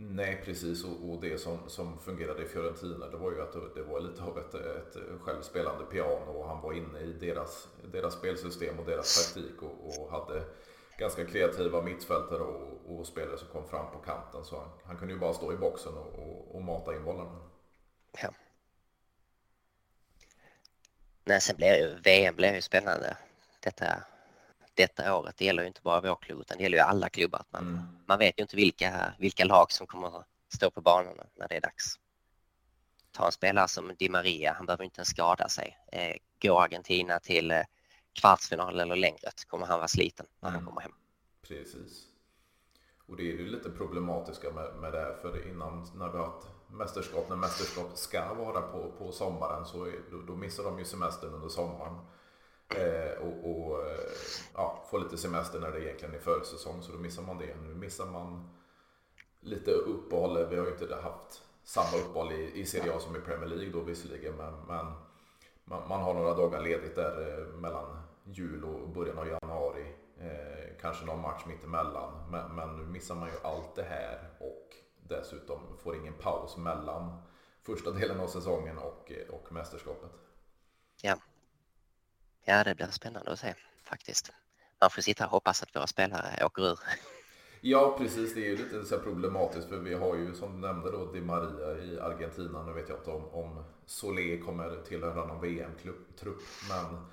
[0.00, 0.84] Nej, precis.
[0.84, 4.22] Och, och, det som, som fungerade i Fiorentina, det var ju att det var lite
[4.22, 9.34] av ett, ett självspelande piano och han var inne i deras, deras spelsystem och deras
[9.34, 10.44] taktik och, och hade
[10.98, 14.44] ganska kreativa mittfältare och, och, spelare som kom fram på kanten.
[14.44, 17.40] Så han, han kunde ju bara stå i boxen och, och mata in bollarna.
[18.22, 18.30] Ja.
[21.24, 23.16] Nej, sen blir ju VM blir ju spännande.
[23.60, 23.86] Detta
[24.82, 25.36] detta året.
[25.36, 27.44] Det gäller ju inte bara vår klubb utan det gäller ju alla klubbar.
[27.50, 27.80] Man, mm.
[28.06, 31.56] man vet ju inte vilka, vilka lag som kommer att stå på banorna när det
[31.56, 31.94] är dags.
[33.12, 35.78] Ta en spelare som Di Maria, han behöver inte ens skada sig.
[35.92, 37.62] Eh, går Argentina till eh,
[38.20, 40.60] kvartsfinal eller längre kommer han vara sliten när mm.
[40.60, 40.92] han kommer hem.
[41.42, 42.04] Precis.
[43.06, 46.44] Och det är ju lite problematiska med, med det för innan när vi har ett
[46.70, 50.84] mästerskap, när mästerskap ska vara på, på sommaren så är, då, då missar de ju
[50.84, 51.98] semestern under sommaren.
[52.76, 53.98] Eh, och, och eh,
[54.54, 57.56] ja, få lite semester när det egentligen är försäsong så då missar man det.
[57.62, 58.50] Nu missar man
[59.40, 60.46] lite uppehåll.
[60.50, 63.72] Vi har ju inte haft samma uppehåll i, i Serie A som i Premier League
[63.72, 64.86] då visserligen men, men
[65.64, 69.94] man, man, har några dagar ledigt där eh, mellan jul och början av januari.
[70.20, 74.74] Eh, kanske någon match mittemellan men, men nu missar man ju allt det här och
[75.08, 77.22] dessutom får ingen paus mellan
[77.62, 80.10] första delen av säsongen och, eh, och mästerskapet.
[81.02, 81.16] Ja,
[82.50, 84.32] Ja, det blir spännande att se faktiskt.
[84.80, 86.78] Man får sitta och hoppas att våra spelare åker ur.
[87.60, 88.34] Ja, precis.
[88.34, 91.20] Det är ju lite så problematiskt för vi har ju som du nämnde då Di
[91.20, 92.62] Maria i Argentina.
[92.62, 96.38] Nu vet jag inte om, om Solé kommer tillhöra någon VM-trupp.
[96.68, 97.06] Men,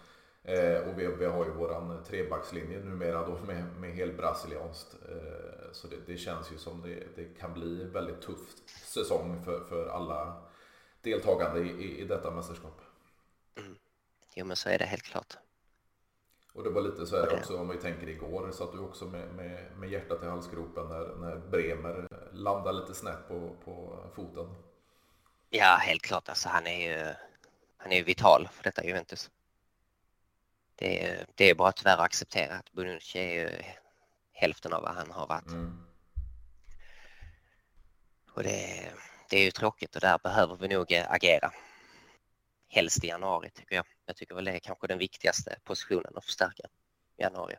[0.44, 4.96] eh, och vi, vi, har ju våran trebackslinje numera då med, med helt brasilianskt.
[5.10, 9.64] Eh, så det, det, känns ju som det, det kan bli väldigt tufft säsong för,
[9.70, 10.42] för alla
[11.02, 12.82] deltagande i, i, i detta mästerskap.
[13.58, 13.76] Mm.
[14.36, 15.38] Jo, men så är det helt klart.
[16.54, 19.28] Och det var lite så här också om vi tänker igår, satt du också med,
[19.34, 24.56] med, med hjärtat i halsgropen när, när Bremer landade lite snett på, på foten?
[25.50, 26.30] Ja, helt klart.
[26.30, 27.14] Alltså, han är ju
[27.86, 29.32] han är vital för detta Juventus.
[30.76, 33.62] Det är, det är bara tyvärr att acceptera att Bonucci är ju
[34.32, 35.48] hälften av vad han har varit.
[35.48, 35.86] Mm.
[38.32, 38.92] Och det,
[39.30, 41.52] det är ju tråkigt och där behöver vi nog agera
[42.76, 43.86] helst i januari tycker jag.
[44.06, 46.64] Jag tycker väl det är kanske den viktigaste positionen att förstärka
[47.18, 47.56] i januari.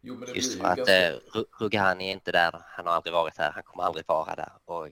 [0.00, 1.08] Jo, Just för att ganska...
[1.08, 1.18] eh,
[1.60, 4.88] Rugani är inte där, han har aldrig varit här, han kommer aldrig vara där och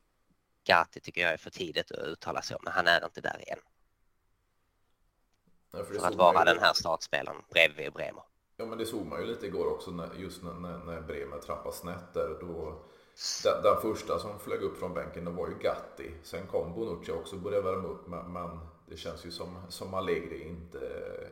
[0.64, 3.44] Gatti tycker jag är för tidigt att uttala sig om, men han är inte där
[3.46, 3.58] än.
[5.72, 8.22] Ja, för, för att vara den här startspelaren bredvid Bremer.
[8.56, 11.38] Ja, men det såg man ju lite igår också, när, just när, när, när Bremer
[11.38, 12.28] trappade snett där.
[12.40, 12.84] Då,
[13.44, 16.14] den, den, första som flög upp från bänken, det var ju Gatti.
[16.22, 18.58] Sen kom Bonucci också och började värma upp, men, men
[18.90, 20.80] det känns ju som, som Allegri inte,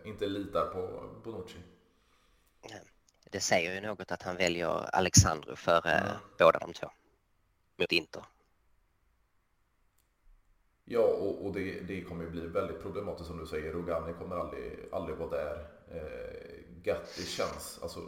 [0.04, 1.58] inte litar på Bonucci.
[3.30, 6.16] Det säger ju något att han väljer Alexandru före mm.
[6.38, 6.90] båda de två.
[7.76, 8.22] Mot Inter.
[10.84, 13.72] Ja, och, och det, det, kommer ju bli väldigt problematiskt som du säger.
[13.72, 15.66] Rogani kommer aldrig, aldrig vara där.
[15.90, 18.00] Eh, Gatti känns, alltså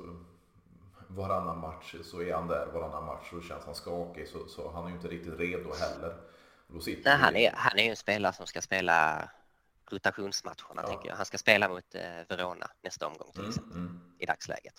[1.09, 4.29] varannan match så är han där, varannan match så känns han skakig.
[4.29, 6.17] Så, så han är ju inte riktigt redo heller.
[6.71, 9.29] Nej, han, är, han är ju en spelare som ska spela
[9.93, 10.87] rotationsmatcherna, ja.
[10.87, 11.17] tänker jag.
[11.17, 14.01] Han ska spela mot eh, Verona nästa omgång till mm, exempel, mm.
[14.19, 14.75] i dagsläget.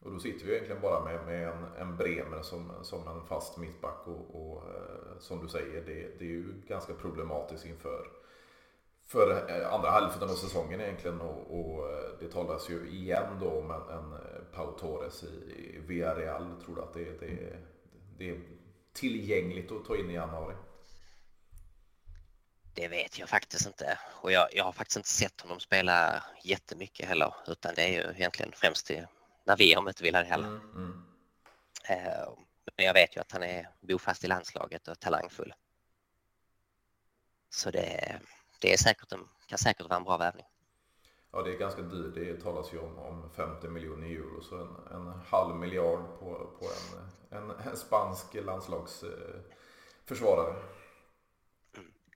[0.00, 3.58] Och då sitter vi egentligen bara med, med en, en Bremer som, som en fast
[3.58, 8.06] mittback och, och eh, som du säger, det, det, är ju ganska problematiskt inför
[9.06, 11.88] för eh, andra hälften av säsongen egentligen och, och,
[12.20, 14.18] det talas ju igen då om en, en
[14.52, 16.62] Pau Torres i, i Villarreal.
[16.64, 17.56] Tror du att det, det,
[18.18, 18.40] det är
[18.92, 20.54] tillgängligt att ta in i januari?
[22.74, 27.08] Det vet jag faktiskt inte och jag, jag har faktiskt inte sett honom spela jättemycket
[27.08, 29.06] heller utan det är ju egentligen främst i
[29.44, 30.44] när vi har mött Villarreal.
[30.44, 31.04] Mm, mm.
[31.88, 32.28] Eh,
[32.76, 35.54] men jag vet ju att han är bofast i landslaget och talangfull.
[37.50, 38.20] Så det,
[38.60, 40.46] det är säkert en, kan säkert vara en bra värvning.
[41.32, 42.14] Ja, det är ganska dyrt.
[42.14, 46.64] Det talas ju om, om 50 miljoner euro, så en, en halv miljard på, på
[46.64, 46.98] en,
[47.38, 50.54] en, en spansk landslagsförsvarare.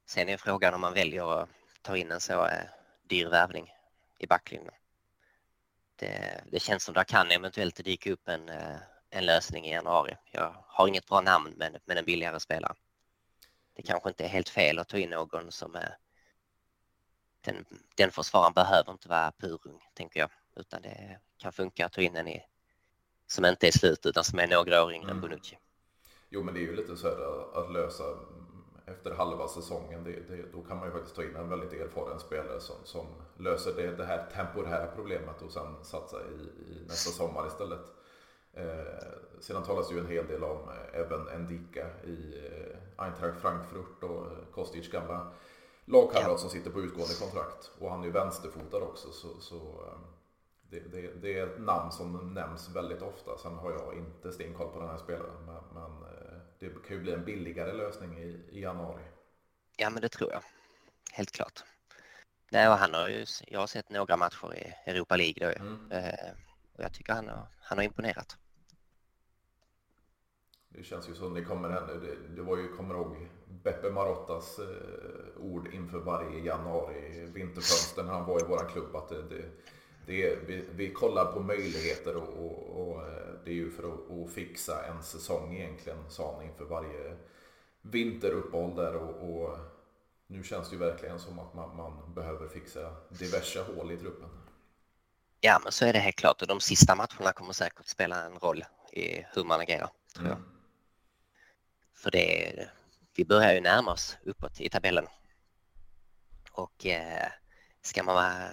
[0.07, 1.49] Sen är frågan om man väljer att
[1.83, 2.65] ta in en så eh,
[3.03, 3.73] dyr värvning
[4.19, 4.75] i backlinjen
[5.97, 8.77] det, eh, det känns som det kan eventuellt dyka upp en, eh,
[9.11, 10.17] en lösning i januari.
[10.33, 12.75] Jag har inget bra namn men, men en billigare spelare.
[13.75, 15.97] Det kanske inte är helt fel att ta in någon som är
[17.41, 17.65] den,
[17.95, 22.17] den försvararen behöver inte vara purung, tänker jag, utan det kan funka att ta in
[22.17, 22.43] en i,
[23.27, 25.17] som inte är slut utan som är några år yngre mm.
[25.17, 25.59] än Bonucci.
[26.29, 28.05] Jo, men det är ju lite så här att lösa
[28.87, 32.21] efter halva säsongen, det, det, då kan man ju faktiskt ta in en väldigt erfaren
[32.21, 37.11] spelare som, som löser det, det här temporära problemet och sen satsa i, i nästa
[37.11, 37.93] sommar istället.
[38.53, 40.59] Eh, sedan talas ju en hel del om
[40.93, 45.33] Evan Endika i eh, Eintracht Frankfurt och eh, Kostic gamla
[45.85, 46.37] lagkamrat ja.
[46.37, 47.71] som sitter på utgående kontrakt.
[47.79, 49.99] Och han är ju vänsterfotad också så, så eh,
[50.71, 53.39] det, det, det, är ett namn som nämns väldigt ofta.
[53.39, 55.93] Sen har jag inte stenkoll på den här spelaren men, men
[56.59, 59.03] det kan ju bli en billigare lösning i, i januari.
[59.77, 60.43] Ja, men det tror jag.
[61.13, 61.65] Helt klart.
[62.51, 65.93] Nej, och han har ju, jag har sett några matcher i Europa League då mm.
[65.93, 66.31] eh,
[66.73, 68.39] och jag tycker han har, han har imponerat.
[70.69, 71.95] Det känns ju som det kommer hända.
[71.95, 78.13] Det, det var ju, kommer ihåg Beppe Marottas eh, ord inför varje januari vinterfönster när
[78.13, 79.51] han var i våran klubb att det, det,
[80.07, 83.83] det är, vi, vi, kollar på möjligheter och, och, och eh, det är ju för
[83.83, 87.17] att, att, fixa en säsong egentligen, sa han inför varje
[87.83, 89.59] vinteruppehåll där och, och,
[90.27, 94.29] nu känns det ju verkligen som att man, man, behöver fixa diverse hål i truppen.
[95.41, 98.39] Ja, men så är det helt klart och de sista matcherna kommer säkert spela en
[98.39, 100.39] roll i hur man agerar, tror mm.
[100.39, 100.43] jag.
[101.95, 102.69] För det,
[103.17, 105.07] vi börjar ju närma oss uppåt i tabellen.
[106.53, 107.29] Och eh,
[107.83, 108.49] ska man vara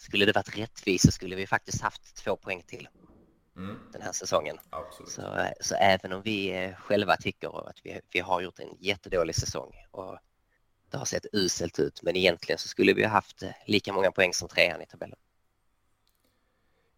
[0.00, 2.88] skulle det varit rättvist så skulle vi faktiskt haft två poäng till
[3.56, 3.78] mm.
[3.92, 4.58] den här säsongen.
[5.06, 9.34] Så, så även om vi eh, själva tycker att vi, vi har gjort en jättedålig
[9.34, 10.18] säsong och
[10.90, 14.12] det har sett uselt ut, men egentligen så skulle vi ha haft eh, lika många
[14.12, 15.18] poäng som trean i tabellen.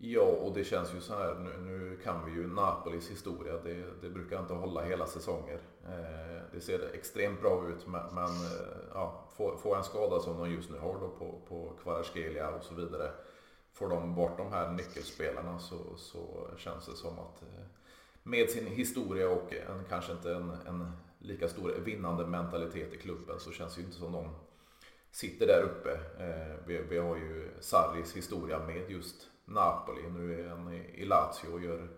[0.05, 3.85] Ja, och det känns ju så här, nu, nu kan vi ju Napolis historia, det,
[4.01, 5.61] det brukar inte hålla hela säsonger.
[5.85, 10.39] Eh, det ser extremt bra ut, men, men eh, ja, får, få en skada som
[10.39, 13.11] de just nu har då på, på Kvaratskhelia och så vidare.
[13.73, 17.65] Får de bort de här nyckelspelarna så, så känns det som att eh,
[18.23, 23.41] med sin historia och en, kanske inte en, en lika stor vinnande mentalitet i klubben
[23.41, 24.29] så känns det ju inte som de
[25.11, 25.93] sitter där uppe.
[26.19, 30.11] Eh, vi, vi har ju Sarris historia med just Napoli.
[30.11, 31.89] Nu är han i Lazio och gör,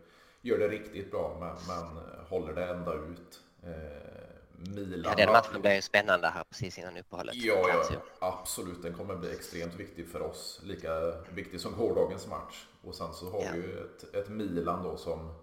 [0.40, 3.40] gör det riktigt bra men, men håller det ända ut.
[3.62, 4.14] Eh,
[4.56, 5.14] Milan.
[5.18, 7.34] Ja, den matchen blir ju spännande här precis innan uppehållet.
[7.34, 8.82] Ja, ja, absolut.
[8.82, 10.60] Den kommer bli extremt viktig för oss.
[10.64, 10.90] Lika
[11.34, 12.66] viktig som gårdagens match.
[12.82, 13.50] Och sen så har ja.
[13.54, 15.34] vi ju ett, ett Milan då som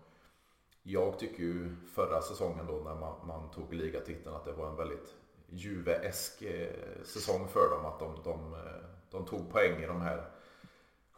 [0.84, 4.76] jag tycker ju förra säsongen då när man, man tog ligatiteln att det var en
[4.76, 5.16] väldigt
[5.50, 7.86] Juve-esk eh, säsong för dem.
[7.86, 10.26] Att de, de, eh, de tog poäng i de här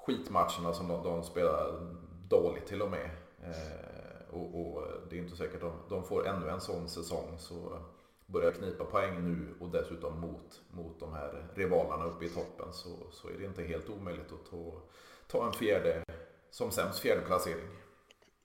[0.05, 1.95] skitmatcherna som de, de spelade
[2.27, 3.09] dåligt till och med.
[3.43, 7.35] Eh, och, och det är inte säkert de, de får ännu en sån säsong.
[7.39, 7.79] Så
[8.25, 12.89] börjar knipa poäng nu och dessutom mot, mot de här rivalerna uppe i toppen så,
[13.11, 14.81] så är det inte helt omöjligt att ta,
[15.27, 16.03] ta en fjärde,
[16.51, 17.67] som sämst fjärde placering.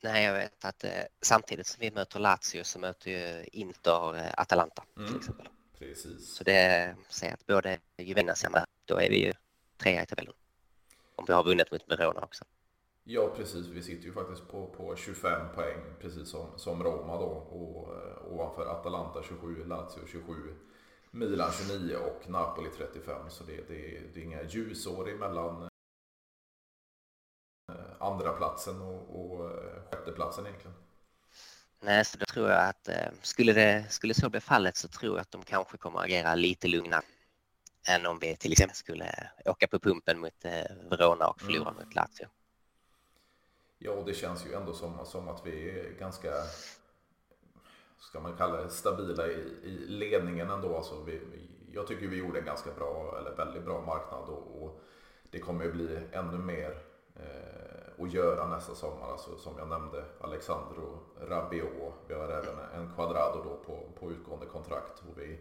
[0.00, 0.90] Nej, jag vet att eh,
[1.20, 5.16] samtidigt som vi möter Lazio så möter ju Inter eh, Atalanta till mm.
[5.18, 5.48] exempel.
[5.78, 6.34] Precis.
[6.34, 9.32] Så det säger att både Juventus med, då är vi ju
[9.76, 10.34] trea i tabellen.
[11.18, 12.44] Om vi har vunnit mot Verona också.
[13.04, 13.66] Ja, precis.
[13.66, 17.26] Vi sitter ju faktiskt på, på 25 poäng, precis som, som Roma då.
[17.26, 20.54] Och eh, ovanför Atalanta 27, Lazio 27,
[21.10, 23.30] Milan 29 och Napoli 35.
[23.30, 25.68] Så det, det, det är inga ljusår emellan
[27.72, 30.76] eh, andra platsen och, och eh, sjätte platsen egentligen.
[31.80, 32.88] Nej, så då tror jag att
[33.22, 36.34] skulle, det, skulle så bli fallet så tror jag att de kanske kommer att agera
[36.34, 37.02] lite lugnare
[37.88, 40.44] än om vi till exempel skulle åka på pumpen mot
[40.90, 41.74] Verona och förlora mm.
[41.74, 42.28] mot Lazio.
[43.78, 46.32] Ja, och det känns ju ändå som, som att vi är ganska,
[47.98, 50.76] ska man kalla det, stabila i, i ledningen ändå.
[50.76, 51.20] Alltså vi,
[51.72, 54.80] jag tycker vi gjorde en ganska bra, eller väldigt bra marknad och, och
[55.30, 56.82] det kommer ju bli ännu mer
[57.16, 59.12] eh, att göra nästa sommar.
[59.12, 61.94] Alltså, som jag nämnde, Alexandro Rabiot.
[62.08, 65.02] Vi har även en Quadrado då på, på utgående kontrakt.
[65.08, 65.38] Och vi,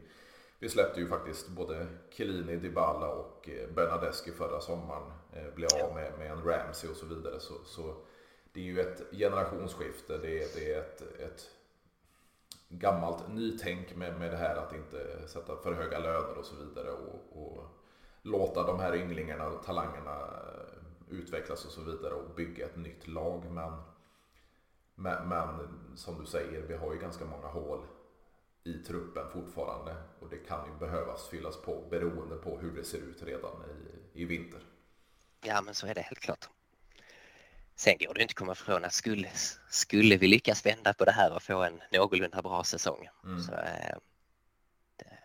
[0.59, 5.11] vi släppte ju faktiskt både Chiellini, Dybala och eh, Bernadeschi förra sommaren.
[5.33, 7.39] Eh, blev av med, med en Ramsey och så vidare.
[7.39, 7.95] Så, så
[8.53, 10.17] det är ju ett generationsskifte.
[10.17, 11.49] Det är, det är ett, ett
[12.69, 16.91] gammalt nytänk med, med det här att inte sätta för höga löner och så vidare.
[16.91, 17.63] Och, och
[18.21, 23.07] låta de här ynglingarna, och talangerna eh, utvecklas och så vidare och bygga ett nytt
[23.07, 23.51] lag.
[23.51, 23.73] Men,
[24.95, 27.85] men, men, som du säger, vi har ju ganska många hål
[28.67, 32.97] i truppen fortfarande och det kan ju behövas fyllas på beroende på hur det ser
[32.97, 33.63] ut redan
[34.13, 34.60] i, i vinter.
[35.41, 36.49] Ja, men så är det helt klart.
[37.75, 39.30] Sen går det inte att komma ifrån att skulle,
[39.69, 43.39] skulle vi lyckas vända på det här och få en någorlunda bra säsong mm.
[43.39, 43.97] så eh,
[44.95, 45.19] det,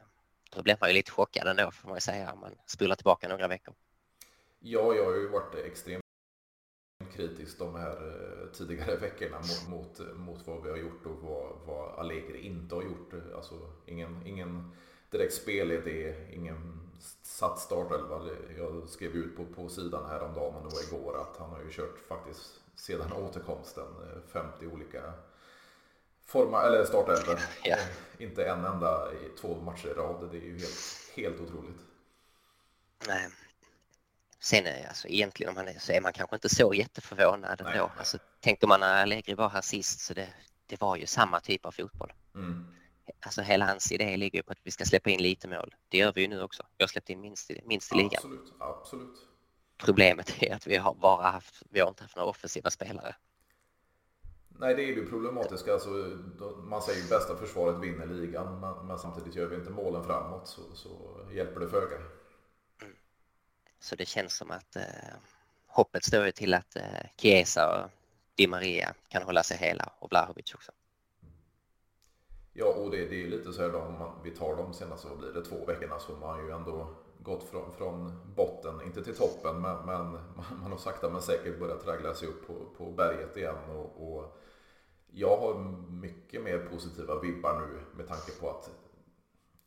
[0.51, 3.29] då blir man ju lite chockad ändå får man ju säga om man spolar tillbaka
[3.29, 3.75] några veckor.
[4.61, 6.02] Ja, jag har ju varit extremt
[7.17, 11.53] kritisk de här eh, tidigare veckorna mot, mot, mot vad vi har gjort och vad,
[11.67, 13.13] vad Allegri inte har gjort.
[13.35, 13.55] Alltså
[13.87, 14.73] ingen, ingen
[15.11, 16.91] direkt spelidé, ingen
[17.23, 18.21] satt startelva.
[18.59, 21.71] Jag skrev ut på, på sidan häromdagen och det var igår att han har ju
[21.71, 23.87] kört faktiskt sedan återkomsten
[24.33, 25.13] 50 eh, olika
[26.25, 27.39] forma, eller startelvor.
[27.65, 27.77] Ja.
[28.19, 30.29] Inte en enda i två matcher i rad.
[30.31, 31.81] Det är ju helt, helt otroligt.
[33.09, 33.29] Nej.
[34.43, 37.73] Sen är alltså egentligen om man är, så är man kanske inte så jätteförvånad nej,
[37.73, 37.87] ändå.
[37.87, 37.99] Nej.
[37.99, 40.29] Alltså, tänker man när Allegri var här sist så det,
[40.67, 42.13] det var ju samma typ av fotboll.
[42.35, 42.67] Mm
[43.21, 45.75] alltså hela hans idé ligger på att vi ska släppa in lite mål.
[45.89, 46.63] Det gör vi ju nu också.
[46.79, 48.13] Vi har släppt in minst, minst i ligan.
[48.15, 49.29] Absolut, absolut.
[49.85, 53.15] Problemet är att vi har bara haft, vi har inte haft några offensiva spelare.
[54.49, 55.69] Nej, det är ju problematiskt.
[55.69, 55.89] Alltså,
[56.65, 60.49] man säger ju bästa försvaret vinner ligan, men, men, samtidigt gör vi inte målen framåt
[60.49, 61.97] så, så hjälper det föga.
[63.83, 65.15] Så det känns som att eh,
[65.67, 66.83] hoppet står ju till att eh,
[67.17, 67.91] Chiesa och
[68.35, 70.73] Di Maria kan hålla sig hela och Vlahovic också.
[72.53, 75.09] Ja, och det, det är lite så här då, om man, vi tar de senaste,
[75.09, 79.05] vad blir det, två veckorna så har man ju ändå gått från, från botten, inte
[79.05, 80.13] till toppen, men, men
[80.63, 83.71] man har sakta men säkert börjat traggla sig upp på, på berget igen.
[83.71, 84.39] Och, och,
[85.15, 85.59] jag har
[85.91, 88.71] mycket mer positiva vibbar nu med tanke på att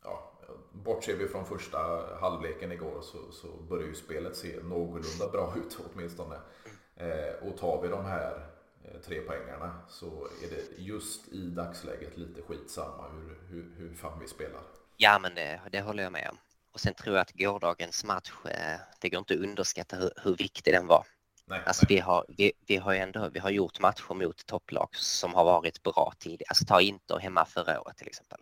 [0.04, 0.35] ja,
[0.72, 1.78] bortser vi från första
[2.20, 6.36] halvleken igår så, så börjar ju spelet se någorlunda bra ut åtminstone.
[6.96, 8.56] Eh, och tar vi de här
[8.94, 14.20] Eh, tre poängarna så är det just i dagsläget lite skitsamma hur, hur, hur fan
[14.20, 14.62] vi spelar.
[14.98, 16.38] Ja, men det, det håller jag med om.
[16.72, 20.36] Och sen tror jag att gårdagens match, eh, det går inte att underskatta hur, hur
[20.36, 21.06] viktig den var.
[21.46, 21.96] Nej, alltså nej.
[21.96, 25.84] Vi, har, vi, vi har ändå vi har gjort matcher mot topplag som har varit
[25.84, 26.50] bra tidigare.
[26.50, 28.40] Alltså ta Inter hemma förra året till exempel.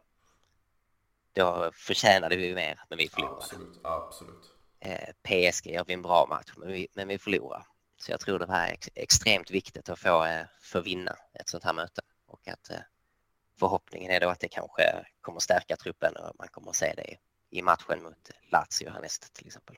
[1.34, 3.38] Då förtjänade vi mer, men vi förlorade.
[3.38, 4.54] Absolut, absolut.
[4.80, 7.66] Eh, PSG gör vi en bra match, men vi, men vi förlorar.
[7.98, 11.64] Så jag tror det var ex extremt viktigt att få, eh, få vinna ett sånt
[11.64, 12.78] här möte och att eh,
[13.60, 17.18] förhoppningen är då att det kanske kommer stärka truppen och man kommer att se det
[17.50, 19.76] i matchen mot Lazio härnäst till exempel.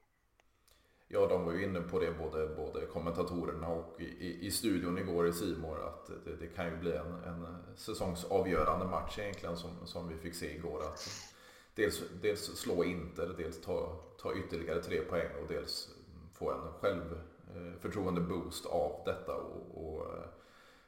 [1.07, 5.27] Ja, de var ju inne på det både, både kommentatorerna och i, i studion igår
[5.27, 10.07] i Simor att det, det, kan ju bli en, en säsongsavgörande match egentligen som, som
[10.07, 10.83] vi fick se igår.
[10.83, 11.09] Att
[11.75, 15.89] dels, dels slå Inter, dels ta, ta ytterligare tre poäng och dels
[16.33, 20.25] få en självförtroende-boost eh, av detta och, och eh,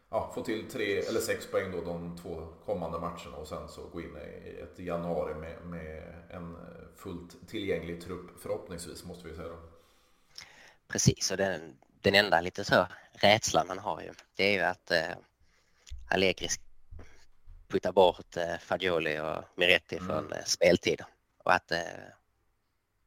[0.09, 3.81] ja, få till tre eller sex poäng då de två kommande matcherna och sen så
[3.81, 6.57] gå in i ett januari med, med en
[6.95, 9.59] fullt tillgänglig trupp förhoppningsvis måste vi säga då.
[10.87, 14.91] Precis och den, den enda lite så rädslan man har ju det är ju att,
[14.91, 15.17] eh,
[16.09, 16.47] Allegri
[17.67, 20.07] putta bort eh, Fagioli och Miretti mm.
[20.07, 21.01] från eh, speltid
[21.37, 21.79] och att eh,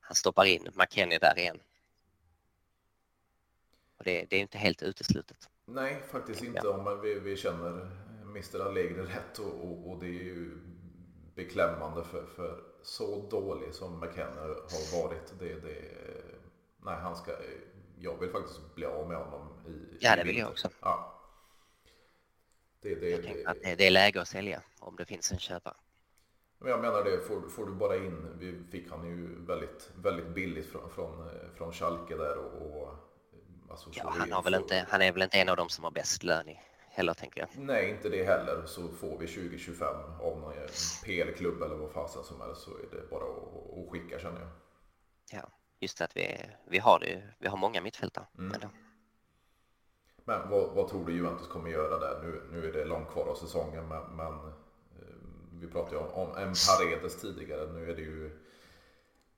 [0.01, 1.61] han stoppar in McKennie där igen.
[3.97, 5.49] Och det, det är inte helt uteslutet.
[5.65, 7.91] Nej, faktiskt inte om vi, vi känner
[8.23, 10.59] Mr Allegri rätt och, och, och, det är ju
[11.35, 15.35] beklämmande för, för så dålig som McKenna har varit.
[15.39, 15.77] Det, det,
[16.83, 17.33] nej, han ska,
[17.99, 20.69] jag vill faktiskt bli av med honom i Ja, det vill jag också.
[20.81, 21.20] Ja.
[22.83, 25.75] Det, det, jag det, att det är läge att sälja om det finns en köpare.
[26.59, 30.29] Men jag menar det, får, får du bara in, vi fick han ju väldigt, väldigt
[30.29, 32.95] billigt från, från, från Schalke där och, och
[33.71, 35.91] alltså, ja, han, har väl inte, han är väl inte en av dem som har
[35.91, 36.61] bäst lön i
[36.91, 37.49] heller tänker jag.
[37.65, 38.67] Nej, inte det heller.
[38.67, 39.87] Så får vi 2025
[40.21, 40.55] av någon
[41.05, 44.51] PL-klubb eller vad fasen som helst så är det bara att, att skicka känner jag.
[45.33, 45.51] Ja,
[45.81, 46.37] just det att vi,
[46.69, 47.23] vi har det.
[47.39, 48.27] Vi har många mittfältare.
[48.39, 48.61] Mm.
[50.25, 52.21] Men vad, vad, tror du Juventus kommer göra där?
[52.23, 55.15] Nu, nu är det långt kvar av säsongen men, men eh,
[55.53, 57.73] vi pratade ju om, om en Paredes tidigare.
[57.73, 58.39] Nu är det ju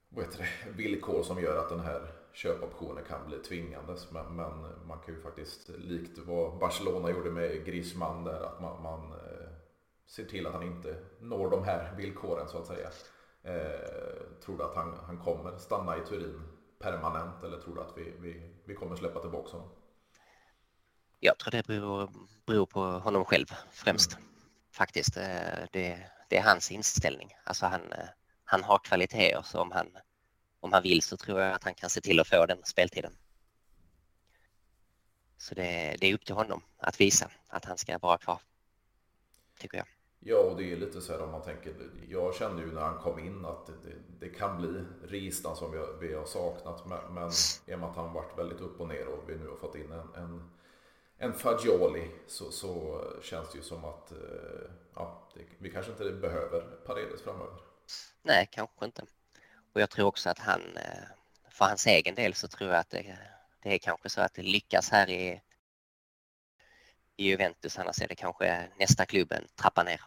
[0.08, 4.10] vad heter det, villkor som gör att den här köpoptionen kan bli tvingandes.
[4.10, 4.52] Men, men,
[4.86, 9.48] man kan ju faktiskt, likt vad Barcelona gjorde med Griezmann där, att man, man eh,
[10.06, 12.90] ser till att han inte når de här villkoren så att säga.
[13.42, 16.42] Eh, tror du att han, han kommer stanna i Turin
[16.78, 19.68] permanent eller tror du att vi, vi, vi kommer släppa tillbaka honom?
[21.24, 22.10] Jag tror det beror,
[22.46, 24.12] beror på honom själv främst.
[24.12, 24.24] Mm.
[24.72, 25.16] Faktiskt.
[25.16, 27.32] Eh, det, det är hans inställning.
[27.44, 28.08] Alltså han, eh,
[28.44, 29.86] han har kvaliteter som han
[30.60, 33.12] om han vill så tror jag att han kan se till att få den speltiden.
[35.36, 38.40] Så det, det är upp till honom att visa att han ska vara kvar,
[39.58, 39.86] tycker jag.
[40.20, 41.74] Ja, och det är lite så här om man tänker,
[42.08, 45.72] jag kände ju när han kom in att det, det, det kan bli Ristan som
[45.72, 47.30] vi har, vi har saknat, men, men
[47.66, 49.74] i och med att han varit väldigt upp och ner och vi nu har fått
[49.74, 50.50] in en, en,
[51.22, 54.18] en Fagioli så, så känns det ju som att eh,
[54.94, 57.60] ja, det, vi kanske inte behöver Paredes framöver.
[58.22, 59.02] Nej, kanske inte.
[59.72, 61.04] Och jag tror också att han, eh,
[61.50, 63.18] för hans egen del så tror jag att det,
[63.62, 65.40] det är kanske så att det lyckas här i,
[67.16, 67.78] i Juventus.
[67.78, 70.00] Annars är det kanske nästa klubben trappa ner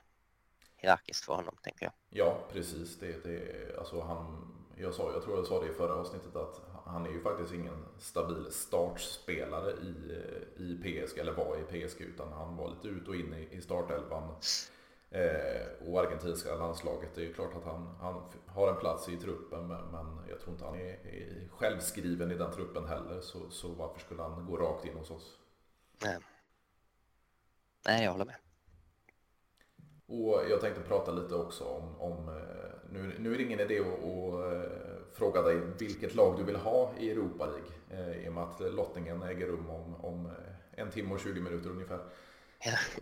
[0.75, 1.93] hierarkiskt för honom, tänker jag.
[2.09, 2.99] Ja, precis.
[2.99, 4.47] Det, det, alltså han,
[4.77, 7.53] jag, sa, jag tror jag sa det i förra avsnittet att han är ju faktiskt
[7.53, 9.93] ingen stabil startspelare i,
[10.63, 13.61] i PSG, eller var i PSG, utan han var lite ut och in i, i
[13.61, 14.35] startelvan
[15.15, 19.17] Eh, och argentinska landslaget, det är ju klart att han, han har en plats i
[19.17, 23.67] truppen men, jag tror inte han är, är självskriven i den truppen heller så, så
[23.67, 25.39] varför skulle han gå rakt in hos oss?
[26.03, 26.17] Nej,
[27.85, 28.35] Nej jag håller med.
[30.07, 33.79] Och jag tänkte prata lite också om, om eh, nu, nu är det ingen idé
[33.79, 38.33] att, att eh, fråga dig vilket lag du vill ha i Europa League i och
[38.33, 40.31] med att lottningen äger rum om, om
[40.71, 41.99] en timme och 20 minuter ungefär.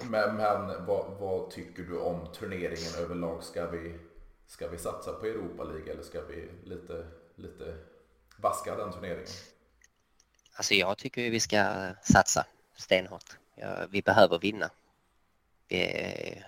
[0.09, 3.43] Men, men vad, vad, tycker du om turneringen överlag?
[3.43, 3.99] Ska vi,
[4.47, 7.05] ska vi satsa på Europa League eller ska vi lite,
[7.35, 7.75] lite
[8.37, 9.27] vaska den turneringen?
[10.55, 12.45] Alltså jag tycker vi ska satsa
[12.75, 13.37] stenhårt.
[13.55, 14.69] Ja, vi behöver vinna.
[15.67, 16.43] Vi,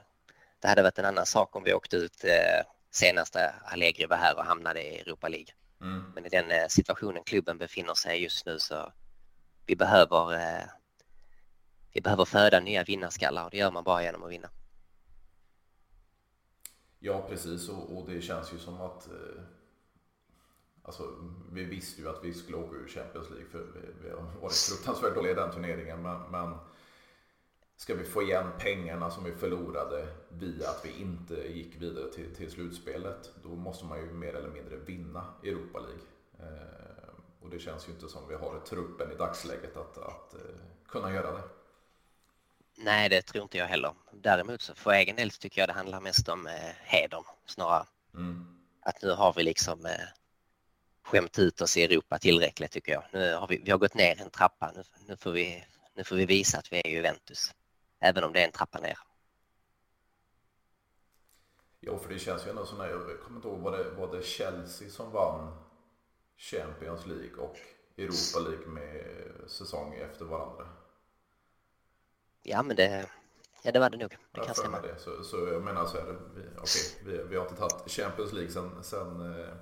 [0.60, 2.66] det hade varit en annan sak om vi åkte ut eh,
[2.96, 5.54] senaste Allegri var här och hamnade i Europa League.
[5.82, 6.04] Mm.
[6.16, 8.94] Men i den eh, situationen klubben befinner sig just nu så
[9.66, 10.66] vi behöver eh,
[11.94, 14.50] vi behöver föda nya vinnarskallar och det gör man bara genom att vinna.
[17.00, 19.44] Ja, precis och, och det känns ju som att eh,
[20.88, 21.04] Alltså,
[21.52, 24.54] vi visste ju att vi skulle åka ur Champions League för vi, vi har varit
[24.54, 26.02] fruktansvärt dåliga i den turneringen.
[26.02, 26.58] Men, men
[27.78, 32.36] ska vi få igen pengarna som vi förlorade via att vi inte gick vidare till,
[32.36, 36.06] till slutspelet, då måste man ju mer eller mindre vinna Europa League.
[36.40, 36.96] Eh,
[37.42, 40.40] och det känns ju inte som vi har truppen i dagsläget att, att eh,
[40.88, 41.44] kunna göra det.
[42.78, 43.94] Nej, det tror inte jag heller.
[44.12, 46.54] Däremot så för egen del tycker jag det handlar mest om eh,
[46.84, 47.86] hedern snarare.
[48.14, 48.46] Mm.
[48.82, 49.92] Att nu har vi liksom eh,
[51.04, 53.04] skämt ut oss i Europa tillräckligt tycker jag.
[53.14, 54.72] Nu har vi, vi har gått ner en trappa.
[54.76, 55.64] Nu, nu, får vi,
[55.96, 57.52] nu får vi visa att vi är Juventus.
[58.00, 58.98] Även om det är en trappa ner.
[61.80, 64.24] Ja, för det känns ju ändå som, jag kommer inte ihåg, var det, var det
[64.24, 65.58] Chelsea som vann
[66.38, 67.58] Champions League och
[67.98, 69.04] Europa League med
[69.48, 70.68] säsong efter varandra?
[72.44, 73.10] Ja, men det,
[73.62, 74.18] ja, det var det nog.
[74.32, 74.82] Det kan stämma.
[74.82, 75.00] Det.
[75.00, 78.34] Så, så jag menar så är det, vi, okay, vi, vi har inte tagit Champions
[78.34, 79.54] League sedan, sedan eh,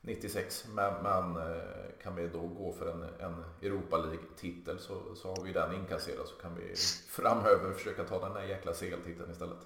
[0.00, 0.66] 96.
[0.68, 5.44] Men, men eh, kan vi då gå för en, en Europa League-titel så, så har
[5.44, 6.74] vi den inkasserad så kan vi
[7.08, 9.58] framöver försöka ta den där jäkla CL-titeln istället.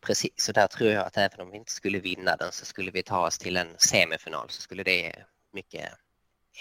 [0.00, 2.90] Precis, så där tror jag att även om vi inte skulle vinna den så skulle
[2.90, 5.12] vi ta oss till en semifinal så skulle det ge
[5.52, 5.92] mycket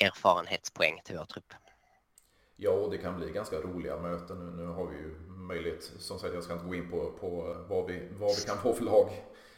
[0.01, 1.53] erfarenhetspoäng till vår trupp.
[2.55, 4.57] Ja, och det kan bli ganska roliga möten.
[4.57, 5.91] Nu, har vi ju möjligt.
[5.99, 8.73] Som sagt, jag ska inte gå in på, på vad, vi, vad vi kan få
[8.73, 9.09] för lag.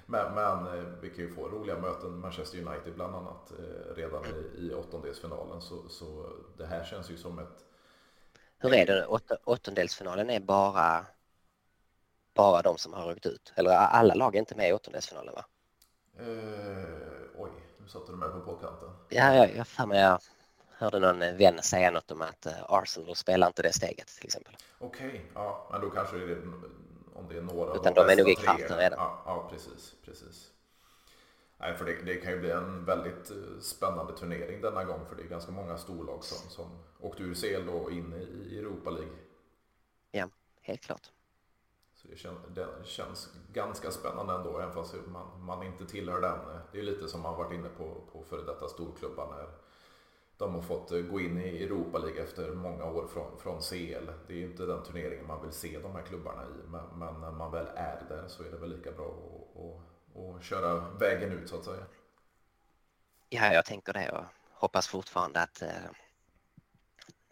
[0.10, 4.26] Men, men eh, vi kan ju få roliga möten, Manchester United bland annat, eh, redan
[4.26, 5.62] i, i åttondelsfinalen.
[5.62, 7.66] Så, så det här känns ju som ett...
[8.58, 9.06] Hur är det?
[9.06, 11.06] Åt, åttondelsfinalen är bara,
[12.34, 13.54] bara de som har ryckt ut?
[13.56, 15.46] Eller alla lag är inte med i åttondelsfinalen va?
[16.20, 16.26] Eh,
[17.38, 17.52] oj,
[17.82, 18.90] nu satte du mig på poddkanten.
[19.10, 20.22] Ja, jag har för mig jag
[20.70, 24.56] hörde någon vän säga något om att eh, Arsenal spelar inte det steget till exempel.
[24.80, 26.42] Okej, okay, ja, men då kanske det är
[27.20, 29.00] om det är några Utan de, är nog i kraften redan.
[29.00, 30.52] Ja, ja, precis, precis.
[31.58, 35.16] Nej, för det, det, kan ju bli en väldigt eh, spännande turnering denna gång för
[35.16, 38.14] det är ganska många storlag som, som åkte ur CL och in
[38.50, 39.18] i Europa League.
[40.12, 40.30] Ja,
[40.62, 41.12] helt klart.
[41.94, 46.40] Så det känns, det känns ganska spännande ändå, även fast man, man inte tillhör den.
[46.72, 49.48] Det är lite som man varit inne på, på före detta storklubbar när
[50.40, 54.12] de har fått eh, gå in i Europa League efter många år från, från CL.
[54.28, 57.22] Det är ju inte den turneringen man vill se de här klubbarna i, men, men
[57.22, 60.90] när man väl är där så är det väl lika bra att, att, att köra
[60.90, 61.86] vägen ut så att säga.
[63.30, 65.90] Ja, jag tänker det och hoppas fortfarande att eh,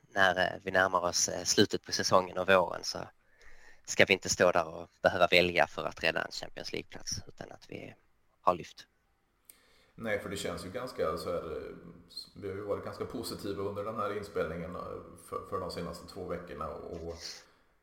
[0.10, 3.00] när eh, vi närmar oss eh, slutet på säsongen och våren så
[3.86, 7.52] ska vi inte stå där och behöva välja för att rädda en Champions League-plats utan
[7.52, 7.96] att vi
[8.42, 8.88] har lyft.
[10.00, 11.76] Nej, för det känns ju ganska så här, eh,
[12.36, 14.82] vi har ju varit ganska positiva under den här inspelningen eh,
[15.26, 17.16] för, för de senaste två veckorna och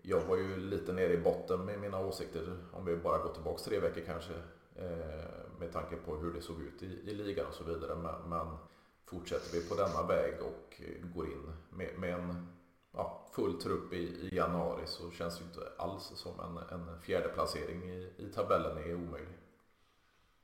[0.03, 3.63] jag var ju lite nere i botten med mina åsikter om vi bara går tillbaka
[3.65, 4.33] tre veckor kanske
[4.77, 5.25] eh,
[5.59, 7.95] med tanke på hur det såg ut i, i ligan och så vidare.
[7.95, 8.57] Men, men
[9.05, 10.83] fortsätter vi på denna väg och
[11.15, 12.47] går in med, med en
[12.93, 17.29] ja, full trupp i, i, januari så känns det inte alls som en, en fjärde
[17.29, 19.39] placering i, i tabellen är omöjlig.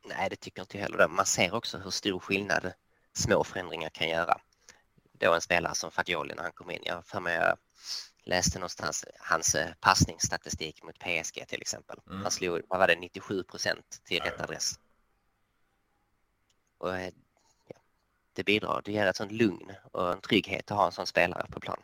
[0.04, 1.08] Nej, det tycker inte jag heller.
[1.08, 2.72] Man ser också hur stor skillnad
[3.12, 4.40] små förändringar kan göra.
[5.12, 6.82] Då en spelare som Fagioli när han kom in.
[6.84, 7.58] Jag för mig jag
[8.24, 11.98] läste någonstans hans eh, passningsstatistik mot PSG till exempel.
[12.06, 12.22] Mm.
[12.22, 14.78] Han slog, vad var det, 97 procent till rätt adress.
[16.78, 17.12] Och eh,
[17.66, 17.76] ja,
[18.32, 21.46] det bidrar, det ger ett sånt lugn och en trygghet att ha en sån spelare
[21.50, 21.82] på plan.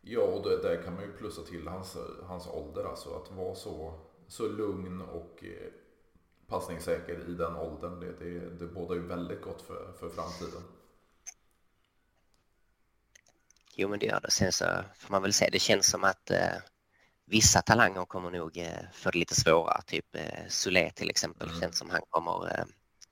[0.00, 3.54] Ja, och det, där kan man ju plussa till hans, hans ålder, alltså att vara
[3.54, 5.72] så, så lugn och eh,
[6.52, 8.00] passningssäker i den åldern.
[8.00, 10.62] Det, det, det bådar ju väldigt gott för, för framtiden.
[13.74, 14.30] Jo, men det gör det.
[14.30, 14.64] Sen så
[14.98, 16.56] får man väl säga, det känns som att eh,
[17.24, 19.82] vissa talanger kommer nog eh, få det lite svårare.
[19.82, 21.60] Typ eh, Solé till exempel, mm.
[21.60, 22.64] känns som han kommer eh,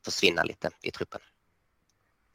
[0.05, 1.21] försvinna lite i truppen.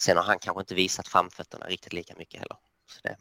[0.02, 2.58] Sen har han kanske inte visat framfötterna riktigt lika mycket heller.
[2.88, 3.18] Så det,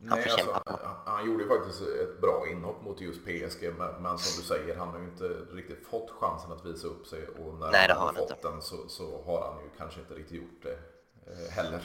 [0.00, 4.18] han Nej, alltså, han, han gjorde faktiskt ett bra inhopp mot just PSG, men, men,
[4.18, 7.54] som du säger, han har ju inte riktigt fått chansen att visa upp sig och
[7.54, 8.48] när Nej, han har fått inte.
[8.48, 10.78] den så, så, har han ju kanske inte riktigt gjort det
[11.26, 11.82] eh, heller.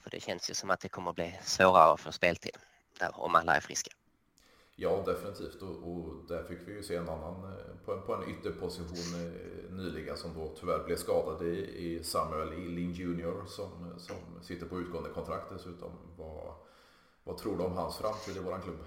[0.00, 2.56] För det känns ju som att det kommer att bli svårare att få speltid
[2.98, 3.90] där, om alla är friska.
[4.78, 5.62] Ja, definitivt.
[5.62, 9.20] Och, och där fick vi ju se en annan eh, på en, på en ytterposition
[9.20, 14.66] eh, nyligen som då tyvärr blev skadad i, i Samuel Lin Jr som, som sitter
[14.66, 15.90] på utgående kontrakt dessutom.
[16.16, 16.54] Vad,
[17.24, 18.84] vad tror du om hans framtid i våran klubb?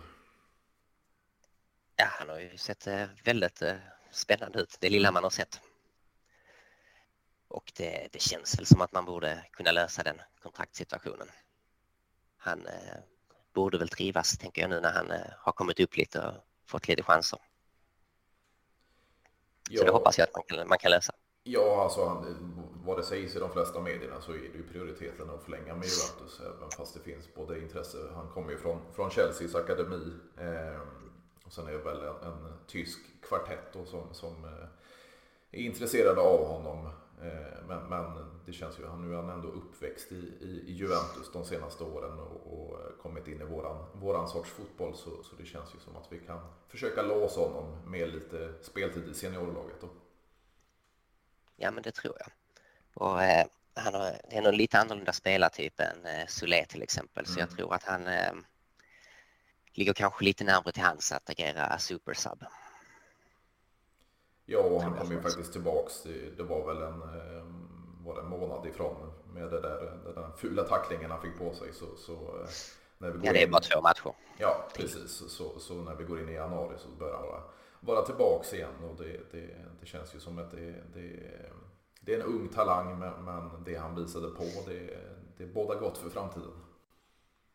[1.96, 3.64] Ja, han har ju sett eh, väldigt
[4.12, 5.62] spännande ut, det lilla man har sett.
[7.48, 11.28] Och det, det känns väl som att man borde kunna lösa den kontraktssituationen.
[12.38, 12.68] Han
[13.54, 16.34] borde väl trivas, tänker jag nu när han eh, har kommit upp lite och
[16.66, 17.40] fått lite chanser.
[19.70, 19.80] Ja.
[19.80, 21.14] Så det hoppas jag att man kan, man kan lösa.
[21.44, 22.26] Ja, alltså
[22.86, 25.88] vad det sägs i de flesta medierna så är det ju prioriteten att förlänga med
[25.88, 27.98] Juventus även fast det finns både intresse.
[28.16, 30.82] Han kommer ju från, från Chelseas akademi eh,
[31.46, 36.46] och sen är det väl en, en tysk kvartett som, som eh, är intresserade av
[36.46, 36.90] honom.
[37.22, 38.06] Eh, men, men,
[38.46, 42.20] det känns ju, nu är han ändå uppväxt i, i, i Juventus de senaste åren
[42.20, 45.96] och, och, kommit in i våran, våran sorts fotboll så, så det känns ju som
[45.96, 49.82] att vi kan försöka låsa honom med lite speltid i seniorlaget.
[49.82, 49.90] Då.
[51.56, 52.32] Ja men det tror jag.
[52.94, 57.26] Och, eh, han har, det är nog lite annorlunda spelartyp än eh, Solé till exempel
[57.26, 57.40] så mm.
[57.40, 58.34] jag tror att han eh,
[59.74, 62.46] ligger kanske lite närmare till hans att agera supersub.
[64.52, 66.04] Ja, han kom ju faktiskt tillbaks.
[66.38, 67.44] Det var väl en, eh,
[68.06, 71.54] var det en månad ifrån med det där, den där fula tacklingen han fick på
[71.54, 71.74] sig.
[71.74, 72.50] Så, så eh,
[72.98, 74.14] när vi går ja, det är in, bara två matcher.
[74.38, 75.12] Ja, precis.
[75.12, 77.42] Så, så när vi går in i januari så börjar han vara,
[77.80, 78.84] vara tillbaks igen.
[78.90, 81.32] Och det, det, det känns ju som att det, det,
[82.02, 84.98] det är en ung talang, men, men det han visade på, det,
[85.38, 86.52] det båda gott för framtiden.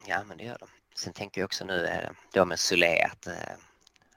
[0.07, 0.67] Ja, men det gör det.
[0.95, 3.27] Sen tänker jag också nu eh, då med Solé att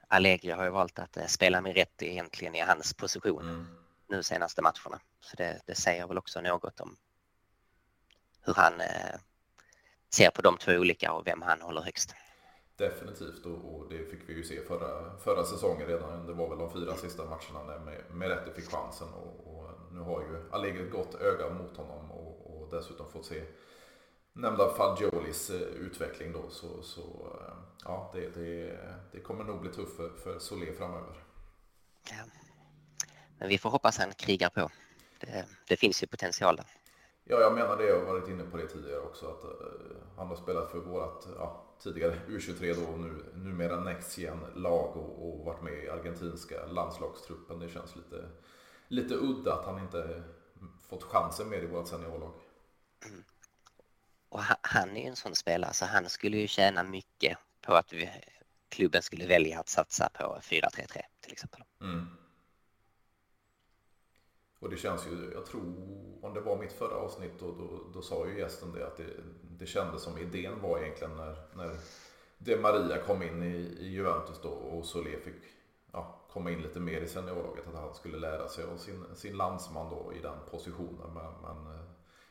[0.08, 3.66] Allegri har ju valt att eh, spela med rätt egentligen i hans position mm.
[4.08, 5.00] nu senaste matcherna.
[5.20, 6.96] Så det, det, säger väl också något om
[8.40, 9.20] hur han eh,
[10.10, 12.14] ser på de två olika och vem han håller högst.
[12.76, 16.26] Definitivt och, det fick vi ju se förra, förra säsongen redan.
[16.26, 20.00] Det var väl de fyra sista matcherna när med, Meretti fick chansen och, och, nu
[20.00, 23.42] har ju Allegri ett gott öga mot honom och, och dessutom fått se
[24.38, 27.00] nämnda Fagiolis eh, utveckling då så, så
[27.40, 28.78] eh, ja, det, det,
[29.12, 31.24] det kommer nog bli tufft för, för Solé framöver.
[32.10, 32.16] Ja.
[33.38, 34.70] Men vi får hoppas han krigar på.
[35.20, 36.66] Det, det finns ju potential där.
[37.24, 37.86] Ja, jag menar det.
[37.86, 39.26] Jag har varit inne på det tidigare också.
[39.26, 39.50] Att uh,
[40.16, 45.28] han har spelat för vårt ja, tidigare U23 då och nu, numera Next Gen-lag och,
[45.28, 47.58] och, varit med i argentinska landslagstruppen.
[47.58, 48.28] Det känns lite,
[48.88, 50.22] lite udda att han inte
[50.88, 52.32] fått chansen mer i vårt seniorlag.
[53.06, 53.24] Mm.
[54.28, 57.92] Och han är ju en sån spelare så han skulle ju tjäna mycket på att
[57.92, 58.10] vi,
[58.68, 61.62] klubben skulle välja att satsa på 4-3-3 till exempel.
[61.80, 62.06] Mm.
[64.60, 65.62] Och det känns ju, jag tror,
[66.22, 69.10] om det var mitt förra avsnitt då, då, då sa ju gästen det att det,
[69.58, 71.76] det kändes som idén var egentligen när, när
[72.38, 75.42] det Maria kom in i, i Juventus då och Solé fick
[75.92, 77.68] ja, komma in lite mer i seniorlaget.
[77.68, 81.14] Att han skulle lära sig av sin, sin landsman då i den positionen.
[81.14, 81.87] Men, men eh,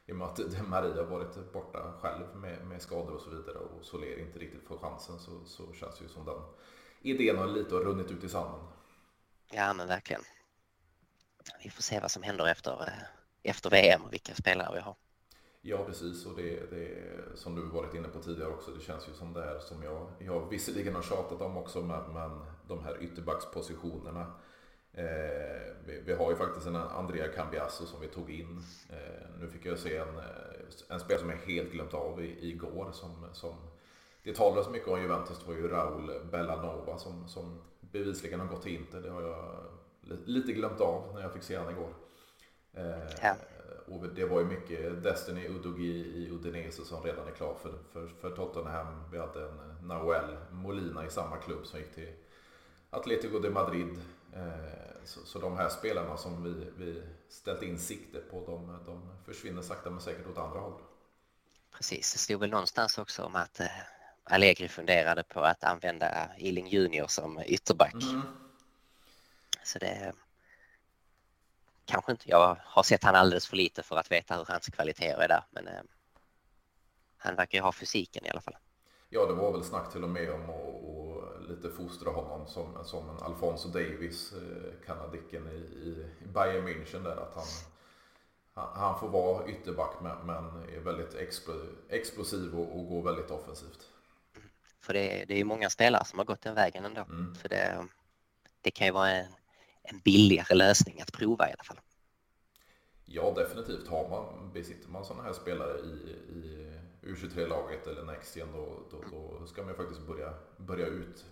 [0.08, 3.86] i och med att Maria varit borta själv med, med skador och så vidare och
[3.86, 6.42] Soler inte riktigt får chansen så, så känns det ju som den
[7.02, 8.60] idén har lite runnit ut i sanden.
[9.52, 10.22] Ja men verkligen.
[11.64, 13.04] Vi får se vad som händer efter, eh,
[13.44, 14.96] efter VM och vilka spelare vi har.
[15.62, 18.72] Ja precis och det, det som du varit inne på tidigare också.
[18.72, 22.14] Det känns ju som det här som jag, jag visserligen har tjatat om också men,
[22.14, 24.34] men de här ytterbackspositionerna.
[24.98, 28.64] Eh, vi, har ju faktiskt en Andrea Cambiasso som vi tog in.
[28.90, 30.24] Eh, nu fick jag se en, eh,
[30.90, 32.90] en spelare som jag helt glömt av i, igår.
[32.92, 33.56] Som, som,
[34.24, 38.62] det talades mycket om Juventus, det var ju Raul Bellanova som, som bevisligen har gått
[38.62, 39.02] till Inter.
[39.02, 39.66] Det har jag
[40.26, 41.94] lite glömt av när jag fick se honom igår.
[43.22, 43.36] Ja.
[43.88, 48.08] Och det var ju mycket Destiny Udogi i Udinese som redan är klar för, för,
[48.08, 49.12] för Tottenham.
[49.12, 52.14] Vi hade en Nahuel Molina i samma klubb som gick till
[52.90, 54.00] Atletico de Madrid.
[54.38, 59.10] Eh, så, så de här spelarna som vi, vi ställt in sikte på, de, de
[59.26, 60.82] försvinner sakta men säkert åt andra håll.
[61.72, 63.68] Precis, det stod väl någonstans också om att eh,
[64.24, 67.94] Allegri funderade på att använda Iling Junior som ytterback.
[67.94, 68.22] Mm.
[69.64, 70.14] Så det
[71.86, 75.22] kanske inte, jag har sett han alldeles för lite för att veta hur hans kvaliteter
[75.22, 75.82] är där, men eh,
[77.18, 78.58] han verkar ju ha fysiken i alla fall.
[79.10, 80.87] Ja, det var väl snack till och med om att
[81.50, 87.16] lite fostra honom som, som en Alfonso Davis, eh, kanadicken i, i Bayern München där,
[87.16, 87.46] att han,
[88.54, 90.46] han får vara ytterback men
[90.76, 91.16] är väldigt
[91.90, 93.88] explosiv och, går väldigt offensivt.
[94.80, 97.02] För det, det är ju många spelare som har gått den vägen ändå.
[97.02, 97.36] Mm.
[97.36, 97.88] För det,
[98.62, 99.26] det kan ju vara en,
[99.84, 101.80] en billigare lösning att prova i alla fall.
[103.06, 103.88] Ja, definitivt.
[103.88, 106.68] Har man, besitter man sådana här spelare i, i
[107.02, 109.04] U23-laget eller Nextgen då, då,
[109.40, 111.26] då, ska man ju faktiskt börja, börja ut,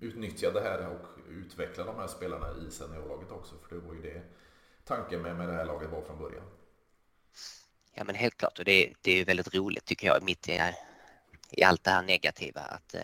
[0.00, 3.54] utnyttja det här och utveckla de här spelarna i seniorlaget också.
[3.68, 4.22] För det var ju det
[4.84, 6.44] tanken med, med det här laget var från början.
[7.94, 10.60] Ja men helt klart och det, det är ju väldigt roligt tycker jag mitt i,
[11.50, 13.02] i allt det här negativa att eh,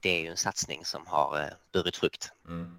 [0.00, 2.32] det är ju en satsning som har eh, burit frukt.
[2.48, 2.78] Mm.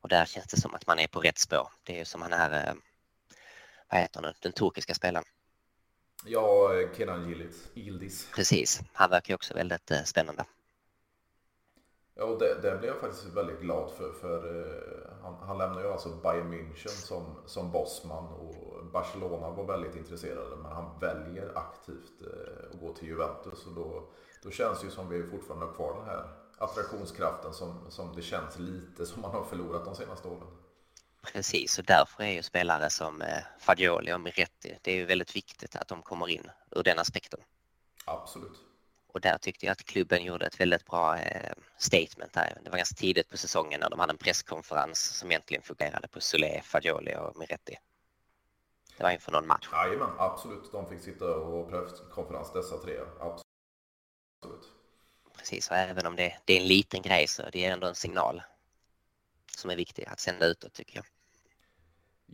[0.00, 1.68] Och där känns det som att man är på rätt spår.
[1.82, 2.74] Det är ju som han är, eh,
[3.88, 5.24] vad heter han, den turkiska spelaren.
[6.24, 8.28] Ja, Kenan Yildiz.
[8.34, 10.44] Precis, han verkar ju också väldigt eh, spännande.
[12.14, 14.12] Ja, och det, det blev jag faktiskt väldigt glad för.
[14.12, 14.66] för uh,
[15.22, 20.56] han, han lämnar ju alltså Bayern München som, som bossman och Barcelona var väldigt intresserade.
[20.56, 24.08] Men han väljer aktivt uh, att gå till Juventus och då,
[24.42, 28.22] då känns det ju som vi fortfarande har kvar den här attraktionskraften som, som det
[28.22, 30.48] känns lite som man har förlorat de senaste åren.
[31.22, 35.36] Precis, och därför är ju spelare som eh, Fagioli och Miretti, det är ju väldigt
[35.36, 37.40] viktigt att de kommer in ur den aspekten.
[38.04, 38.71] Absolut.
[39.12, 42.58] Och där tyckte jag att klubben gjorde ett väldigt bra eh, statement här.
[42.64, 46.20] Det var ganska tidigt på säsongen när de hade en presskonferens som egentligen fokuserade på
[46.20, 47.78] Solé, Fagioli och Miretti.
[48.96, 49.68] Det var inför någon match.
[49.72, 50.72] Jajamän, absolut.
[50.72, 52.98] De fick sitta och presskonferens dessa tre.
[53.20, 54.72] Absolut
[55.42, 55.70] precis.
[55.70, 58.42] Och även om det, det är en liten grej så det är ändå en signal
[59.56, 61.04] som är viktig att sända utåt tycker jag.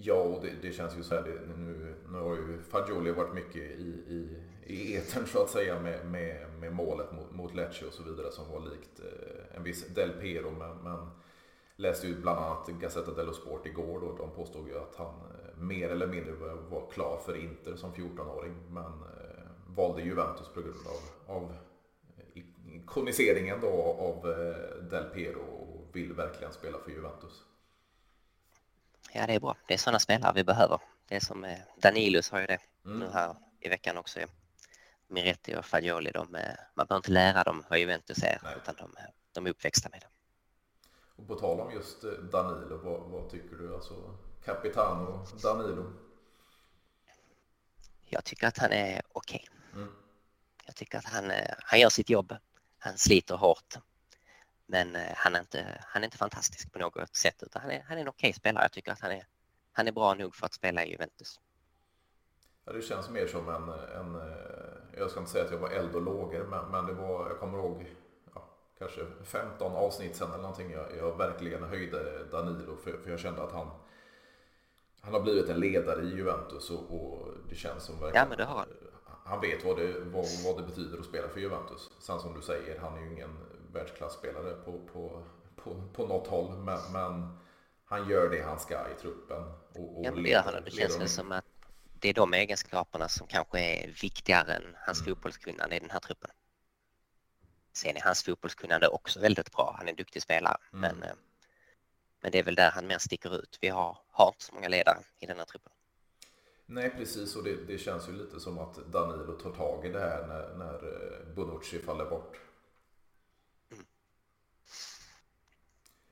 [0.00, 1.22] Ja, och det, det känns ju så här.
[1.22, 4.36] Det, nu, nu har ju Fagioli varit mycket i, i,
[4.66, 8.32] i etern så att säga med, med, med målet mot, mot Lecce och så vidare
[8.32, 10.50] som var likt eh, en viss Del Pero.
[10.50, 11.10] Men, men
[11.76, 15.58] läste ju bland annat Gazzetta dello Sport igår då de påstod ju att han eh,
[15.62, 16.32] mer eller mindre
[16.70, 18.54] var klar för Inter som 14-åring.
[18.70, 20.86] Men eh, valde Juventus på grund
[21.26, 21.56] av, av
[22.74, 27.47] ikoniseringen då av eh, Del Piero och vill verkligen spela för Juventus.
[29.12, 29.56] Ja, det är bra.
[29.66, 30.80] Det är sådana spelare vi behöver.
[31.08, 32.98] Det är som eh, Danilus har ju det mm.
[32.98, 34.20] nu här i veckan också.
[35.06, 36.28] Miretti och Fagioli, de,
[36.74, 38.54] man behöver inte lära dem vad Juventus är, Nej.
[38.56, 38.96] utan de,
[39.32, 40.06] de är uppväxta med det.
[41.16, 42.02] Och på tal om just
[42.32, 43.74] Danilo, vad, vad tycker du?
[43.74, 45.92] Alltså Capitano Danilo?
[48.04, 49.48] Jag tycker att han är okej.
[49.48, 49.82] Okay.
[49.82, 49.94] Mm.
[50.66, 52.34] Jag tycker att han, han gör sitt jobb.
[52.78, 53.78] Han sliter hårt.
[54.70, 57.96] Men han är inte, han är inte fantastisk på något sätt utan han är, han
[57.96, 58.64] är en okej okay spelare.
[58.64, 59.26] Jag tycker att han är,
[59.72, 61.40] han är bra nog för att spela i Juventus.
[62.64, 64.20] Ja, det känns mer som en, en,
[64.98, 67.38] jag ska inte säga att jag var eld och lågor, men, men det var, jag
[67.38, 67.94] kommer ihåg
[68.34, 68.48] ja,
[68.78, 73.42] kanske 15 avsnitt sen eller någonting, jag, jag verkligen höjde Danilo för, för jag kände
[73.42, 73.70] att han,
[75.00, 78.38] han har blivit en ledare i Juventus och, och det känns som verkligen, ja, men
[78.38, 78.68] det har han.
[79.24, 81.90] han vet vad det, vad, vad det betyder att spela för Juventus.
[81.98, 83.36] Sen som du säger, han är ju ingen
[83.72, 85.22] världsklasspelare på, på,
[85.56, 87.38] på, på något håll, men, men
[87.84, 89.42] han gör det han ska i truppen.
[89.74, 90.64] Och, och ja, men det gör han.
[90.64, 91.44] Det känns väl som att
[92.00, 95.14] det är de egenskaperna som kanske är viktigare än hans mm.
[95.14, 96.30] fotbollskunnande i den här truppen.
[97.72, 99.74] Sen är hans fotbollskunnande också väldigt bra.
[99.78, 100.80] Han är en duktig spelare, mm.
[100.80, 101.16] men, eh,
[102.20, 103.58] men det är väl där han mer sticker ut.
[103.60, 105.72] Vi har, har inte så många ledare i den här truppen.
[106.66, 107.36] Nej, precis.
[107.36, 110.54] Och det, det, känns ju lite som att Danilo tar tag i det här när,
[110.54, 112.40] när eh, Bonucci faller bort.
[113.70, 113.84] Mm.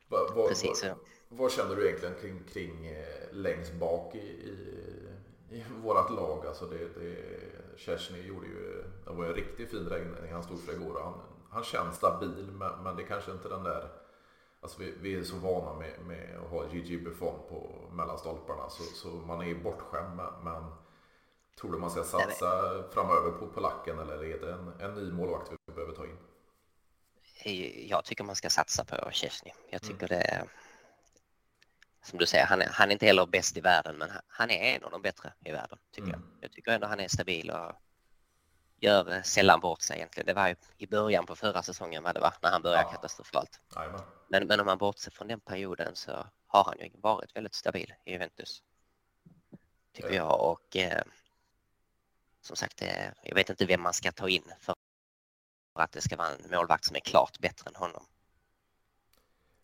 [0.09, 0.95] Va, va, precis, va, ja.
[1.29, 4.87] Vad känner du egentligen kring, kring eh, längst bak i, i
[5.51, 6.47] i vårat lag.
[6.47, 7.17] Alltså det, det,
[7.77, 11.01] Kersny gjorde ju, det var en riktigt fin räddning han stod för igår.
[11.03, 11.15] Han,
[11.51, 13.89] han känns stabil men, men det är kanske inte den där
[14.61, 18.83] Alltså vi, vi är så vana med, med att ha Gigi Buffon på mellanstolparna så,
[18.83, 20.17] så man är bortskämd.
[20.17, 20.65] Men, men
[21.61, 25.53] tror du man ska satsa framöver på polacken eller är det en, en ny målvakt
[25.67, 26.17] vi behöver ta in?
[27.89, 29.53] Jag tycker man ska satsa på Chesney.
[29.71, 30.19] Jag tycker mm.
[30.19, 30.49] det
[32.07, 34.77] som du säger, han är, han är inte heller bäst i världen, men han är
[34.77, 36.21] en av de bättre i världen, tycker mm.
[36.21, 36.45] jag.
[36.45, 37.73] Jag tycker ändå han är stabil och
[38.81, 40.27] gör sällan bort sig egentligen.
[40.27, 42.93] Det var ju i början på förra säsongen var det va, när han började ja.
[42.93, 43.61] katastrofalt.
[44.29, 47.95] Men, men om man bortser från den perioden så har han ju varit väldigt stabil
[48.05, 48.63] i Juventus.
[49.93, 50.15] Tycker ja.
[50.15, 51.03] jag och eh,
[52.41, 54.75] som sagt, eh, jag vet inte vem man ska ta in för
[55.83, 58.03] att det ska vara en målvakt som är klart bättre än honom.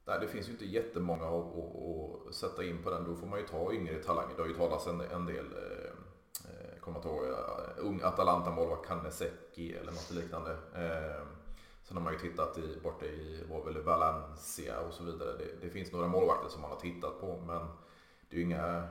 [0.05, 3.05] Nej, det finns ju inte jättemånga att, att, att sätta in på den.
[3.05, 4.37] Då får man ju ta yngre talanger.
[4.37, 5.91] Det har ju talats en, en del, eh,
[6.45, 10.51] eh kommer jag ihåg, eh, ung Atalanta-målvakt Kanesecki eller något liknande.
[10.53, 11.27] Eh,
[11.83, 15.37] sen har man ju tittat i, borta i, var väl Valencia och så vidare.
[15.37, 17.67] Det, det, finns några målvakter som man har tittat på, men
[18.31, 18.89] det är ju inga,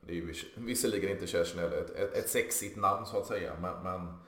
[0.00, 3.82] det är ju visserligen inte Kerstin ett, ett, ett sexigt namn så att säga, men,
[3.82, 4.18] men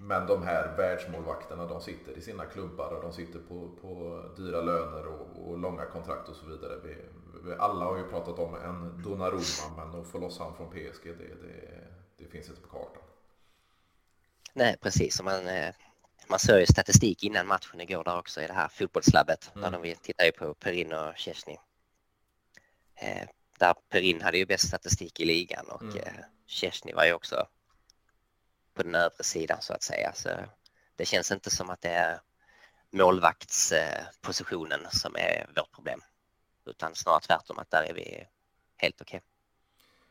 [0.00, 4.60] men de här världsmålvakterna de sitter i sina klubbar och de sitter på, på dyra
[4.60, 6.80] löner och, och långa kontrakt och så vidare.
[6.84, 6.96] Vi,
[7.44, 11.04] vi, alla har ju pratat om en Donnarumma men att få loss han från PSG
[11.04, 11.84] det, det,
[12.16, 13.02] det finns inte på kartan.
[14.52, 15.74] Nej precis, man, eh,
[16.28, 19.50] man såg ju statistik innan matchen igår där också i det här fotbollslabbet.
[19.56, 19.72] Mm.
[19.72, 21.56] Där vi tittar ju på Perin och Chesney.
[22.94, 23.28] Eh,
[23.58, 25.96] där Perin hade ju bäst statistik i ligan och mm.
[25.96, 27.46] eh, Chesney var ju också
[28.76, 30.12] på den övre sidan så att säga.
[30.12, 30.28] Så
[30.96, 32.20] det känns inte som att det är
[32.90, 36.00] målvaktspositionen eh, som är vårt problem.
[36.66, 38.26] Utan snarare tvärtom att där är vi
[38.76, 39.16] helt okej.
[39.16, 39.20] Okay.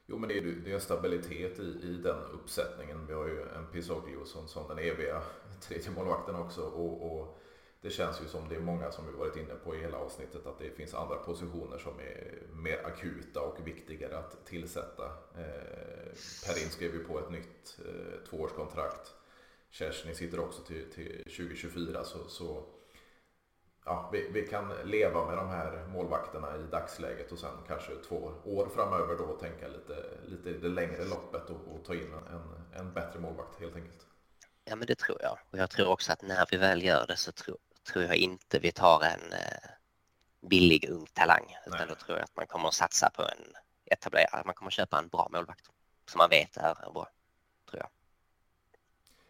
[0.07, 3.07] Jo men det är, det är en stabilitet i, i den uppsättningen.
[3.07, 5.21] Vi har ju en Pisoglio som, som den eviga
[5.61, 6.61] tredje målvakten också.
[6.61, 7.39] Och, och
[7.85, 10.45] det känns ju som det är många som vi varit inne på i hela avsnittet
[10.45, 15.03] att det finns andra positioner som är mer akuta och viktigare att tillsätta.
[15.37, 16.11] Eh,
[16.45, 19.13] Perin skrev ju på ett nytt eh, tvåårskontrakt.
[19.69, 22.63] Kerstin sitter också till, till 2024 så, så
[23.85, 28.31] ja, vi, vi, kan leva med de här målvakterna i dagsläget och sen kanske två
[28.43, 32.79] år framöver då tänka lite, lite i det längre loppet och, och ta in en,
[32.79, 34.05] en bättre målvakt helt enkelt.
[34.63, 37.17] Ja men det tror jag och jag tror också att när vi väl gör det
[37.17, 39.69] så tror, tror jag inte vi tar en eh,
[40.41, 41.55] billig ung talang.
[41.67, 41.87] Utan Nej.
[41.89, 43.53] då tror jag att man kommer att satsa på en
[43.85, 45.69] etablerad, man kommer att köpa en bra målvakt
[46.05, 47.07] som man vet är bra,
[47.69, 47.89] tror jag.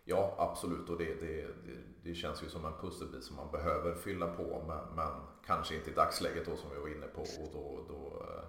[0.03, 0.89] Ja, absolut.
[0.89, 1.47] Och det, det,
[2.03, 5.89] det, känns ju som en pusselbit som man behöver fylla på men, men kanske inte
[5.89, 7.21] i dagsläget då som vi var inne på.
[7.21, 8.45] Och då, då, eh,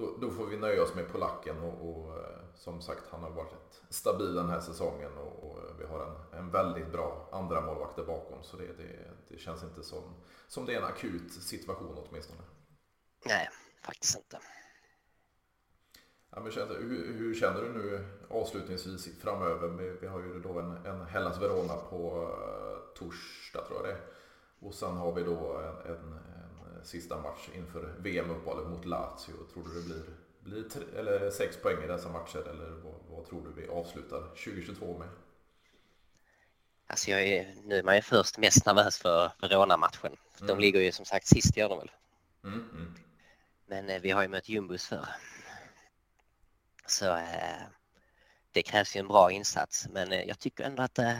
[0.00, 3.30] då, då får vi nöja oss med polacken och, och, eh, som sagt han har
[3.30, 3.54] varit
[3.88, 8.42] stabil den här säsongen och, och vi har en, en väldigt bra andra målvakter bakom
[8.42, 10.02] så det, det, det känns inte som,
[10.48, 12.40] som det är en akut situation åtminstone.
[13.26, 13.48] Nej,
[13.82, 14.38] faktiskt inte.
[16.30, 19.68] Ja, men hur, hur, känner du nu avslutningsvis framöver?
[20.00, 24.00] Vi har ju då en, en Hellas Verona på uh, torsdag tror jag det är.
[24.60, 26.20] Och sen har vi då en, en
[26.84, 29.32] sista match inför VM-uppehållet mot Lazio.
[29.52, 30.02] Tror du det blir,
[30.40, 34.20] blir tre, eller sex poäng i dessa matcher eller vad, vad tror du vi avslutar
[34.20, 35.08] 2022 med?
[36.86, 40.16] Alltså jag är, nu är man ju först mest nervös för Verona-matchen.
[40.38, 40.58] De Mm.
[40.60, 41.90] ligger ju som sagt sist gör de väl.
[42.44, 42.94] Mm, mm.
[43.66, 45.08] Men eh, vi har ju mött jumbos förr.
[46.86, 47.62] Så eh,
[48.52, 49.88] det krävs ju en bra insats.
[49.90, 51.16] Men eh, jag tycker ändå att eh,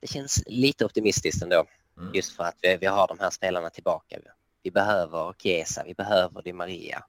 [0.00, 1.66] det känns lite optimistiskt ändå.
[1.98, 2.14] Mm.
[2.14, 4.18] Just för att vi, vi har de här spelarna tillbaka.
[4.64, 7.04] Vi behöver Chiesa, vi behöver Di Maria.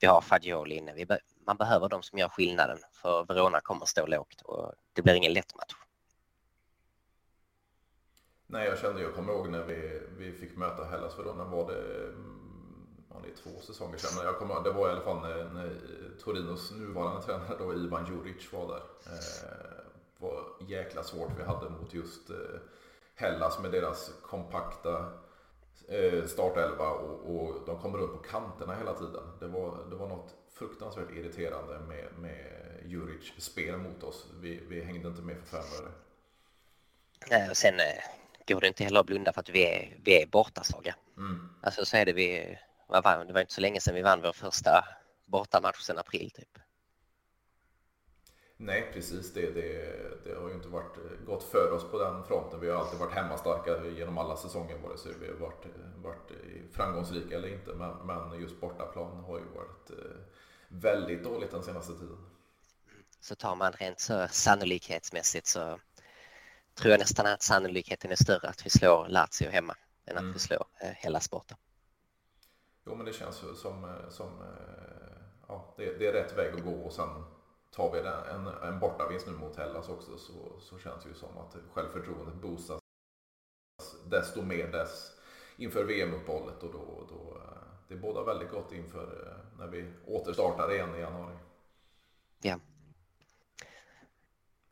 [0.00, 0.94] Vi har Fagioli inne.
[0.94, 5.02] Vi be man behöver de som gör skillnaden för Verona kommer stå lågt och det
[5.02, 5.74] blir ingen lätt match.
[8.46, 12.04] Nej, jag kände, jag kommer ihåg när vi, vi fick möta Hellas Verona var det,
[12.04, 15.00] mm, ja, det är två säsonger sedan, men jag kommer ihåg, det var i alla
[15.00, 15.78] fall när, när
[16.24, 18.82] Torinos nuvarande tränare då, Ivan Juric var där.
[19.06, 19.82] Eh,
[20.18, 22.36] var jäkla svårt vi hade mot just eh,
[23.14, 25.12] Hellas med deras kompakta
[26.26, 29.22] startelva och, och de kommer upp på kanterna hela tiden.
[29.40, 32.46] Det var, det var något fruktansvärt irriterande med, med
[32.86, 34.26] Juric spel mot oss.
[34.40, 35.92] Vi, vi hängde inte med för fem öre.
[37.30, 38.02] Eh, Och sen eh,
[38.48, 40.94] går det inte heller att blunda för att vi är, vi är bortasaga.
[41.16, 41.48] Mm.
[41.62, 44.84] Alltså så är det vi, det var inte så länge sedan vi vann vår första
[45.26, 46.58] bortamatch sedan april typ.
[48.64, 49.32] Nej, precis.
[49.32, 49.94] Det, det,
[50.24, 50.96] det har ju inte varit
[51.26, 52.60] gått för oss på den fronten.
[52.60, 56.30] Vi har alltid varit hemmastarka genom alla säsonger vare sig vi har varit, varit
[56.72, 57.72] framgångsrika eller inte.
[57.74, 60.20] Men, men just bortaplan har ju varit eh,
[60.68, 62.18] väldigt dåligt den senaste tiden.
[63.20, 65.80] Så tar man rent så sannolikhetsmässigt så
[66.74, 70.32] tror jag nästan att sannolikheten är större att vi slår Lazio hemma än att Mm.
[70.32, 71.56] vi slår eh, hela sporten.
[72.86, 76.64] Jo, men det känns som, eh, som eh, ja, det, det är rätt väg att
[76.64, 77.08] gå och sen
[77.74, 77.98] tar vi
[78.30, 82.34] en, en bortavinst nu mot Hellas också så, så känns det ju som att självförtroendet
[82.34, 82.80] boostas
[84.06, 85.12] desto mer dess
[85.56, 90.72] inför VM-uppehållet och då, då eh, det bådar väldigt gott inför eh, när vi återstartar
[90.72, 91.36] igen i januari.
[92.42, 92.60] Ja.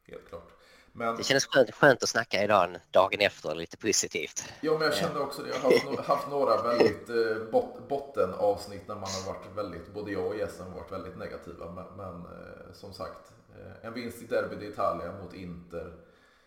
[0.02, 0.52] Helt klart.
[0.92, 4.52] Men, Det kändes skönt, skönt att snacka idag dagen efter lite positivt.
[4.60, 5.48] ja, men jag kände också det.
[5.48, 10.12] Jag har haft, haft några väldigt eh, bot, bottenavsnitt när man har varit väldigt, både
[10.12, 11.72] jag och gästen har varit väldigt negativa.
[11.72, 15.92] Men, men eh, som sagt, eh, en vinst i Derby d'Italia mot Inter.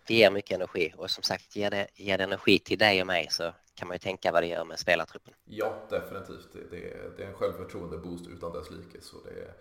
[0.08, 3.08] Det ger mycket energi och som sagt ger det, ger det energi till dig och
[3.08, 5.34] mig så kan man ju tänka vad det gör med spelartruppen.
[5.46, 6.48] Ja, definitivt.
[6.54, 9.02] Det, det, det är en självförtroende-boost utan dess like.
[9.02, 9.54] Så det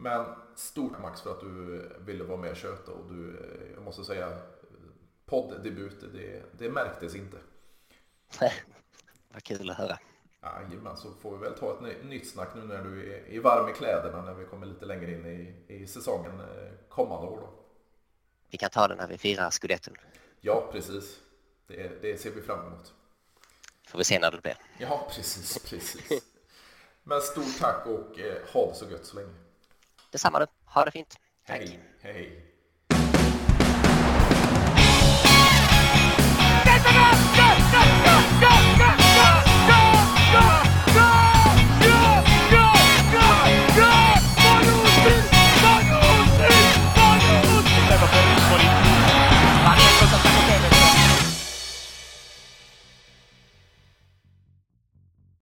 [0.00, 0.26] men
[0.56, 3.36] stort Max för att du ville vara med och köta och du,
[3.74, 4.38] jag måste säga,
[5.26, 7.36] podddebut, det, det märktes inte.
[9.32, 9.98] vad kul att höra.
[10.42, 13.40] Jajamän, så får vi väl ta ett ny- nytt snack nu när du är, är
[13.40, 17.36] varm i kläderna när vi kommer lite längre in i, i säsongen eh, kommande år.
[17.40, 17.48] Då.
[18.50, 19.94] Vi kan ta det när vi firar scudetton.
[20.40, 21.20] Ja, precis.
[21.66, 22.94] Det, det ser vi fram emot.
[23.88, 24.56] Får vi se när det blir.
[24.78, 26.22] Ja, precis, precis.
[27.02, 29.34] Men stort tack och eh, ha det så gött så länge.
[30.12, 30.46] Detsamma du.
[30.74, 31.16] Ha det fint.
[31.46, 31.60] Tack.
[31.60, 32.49] Hej, hej.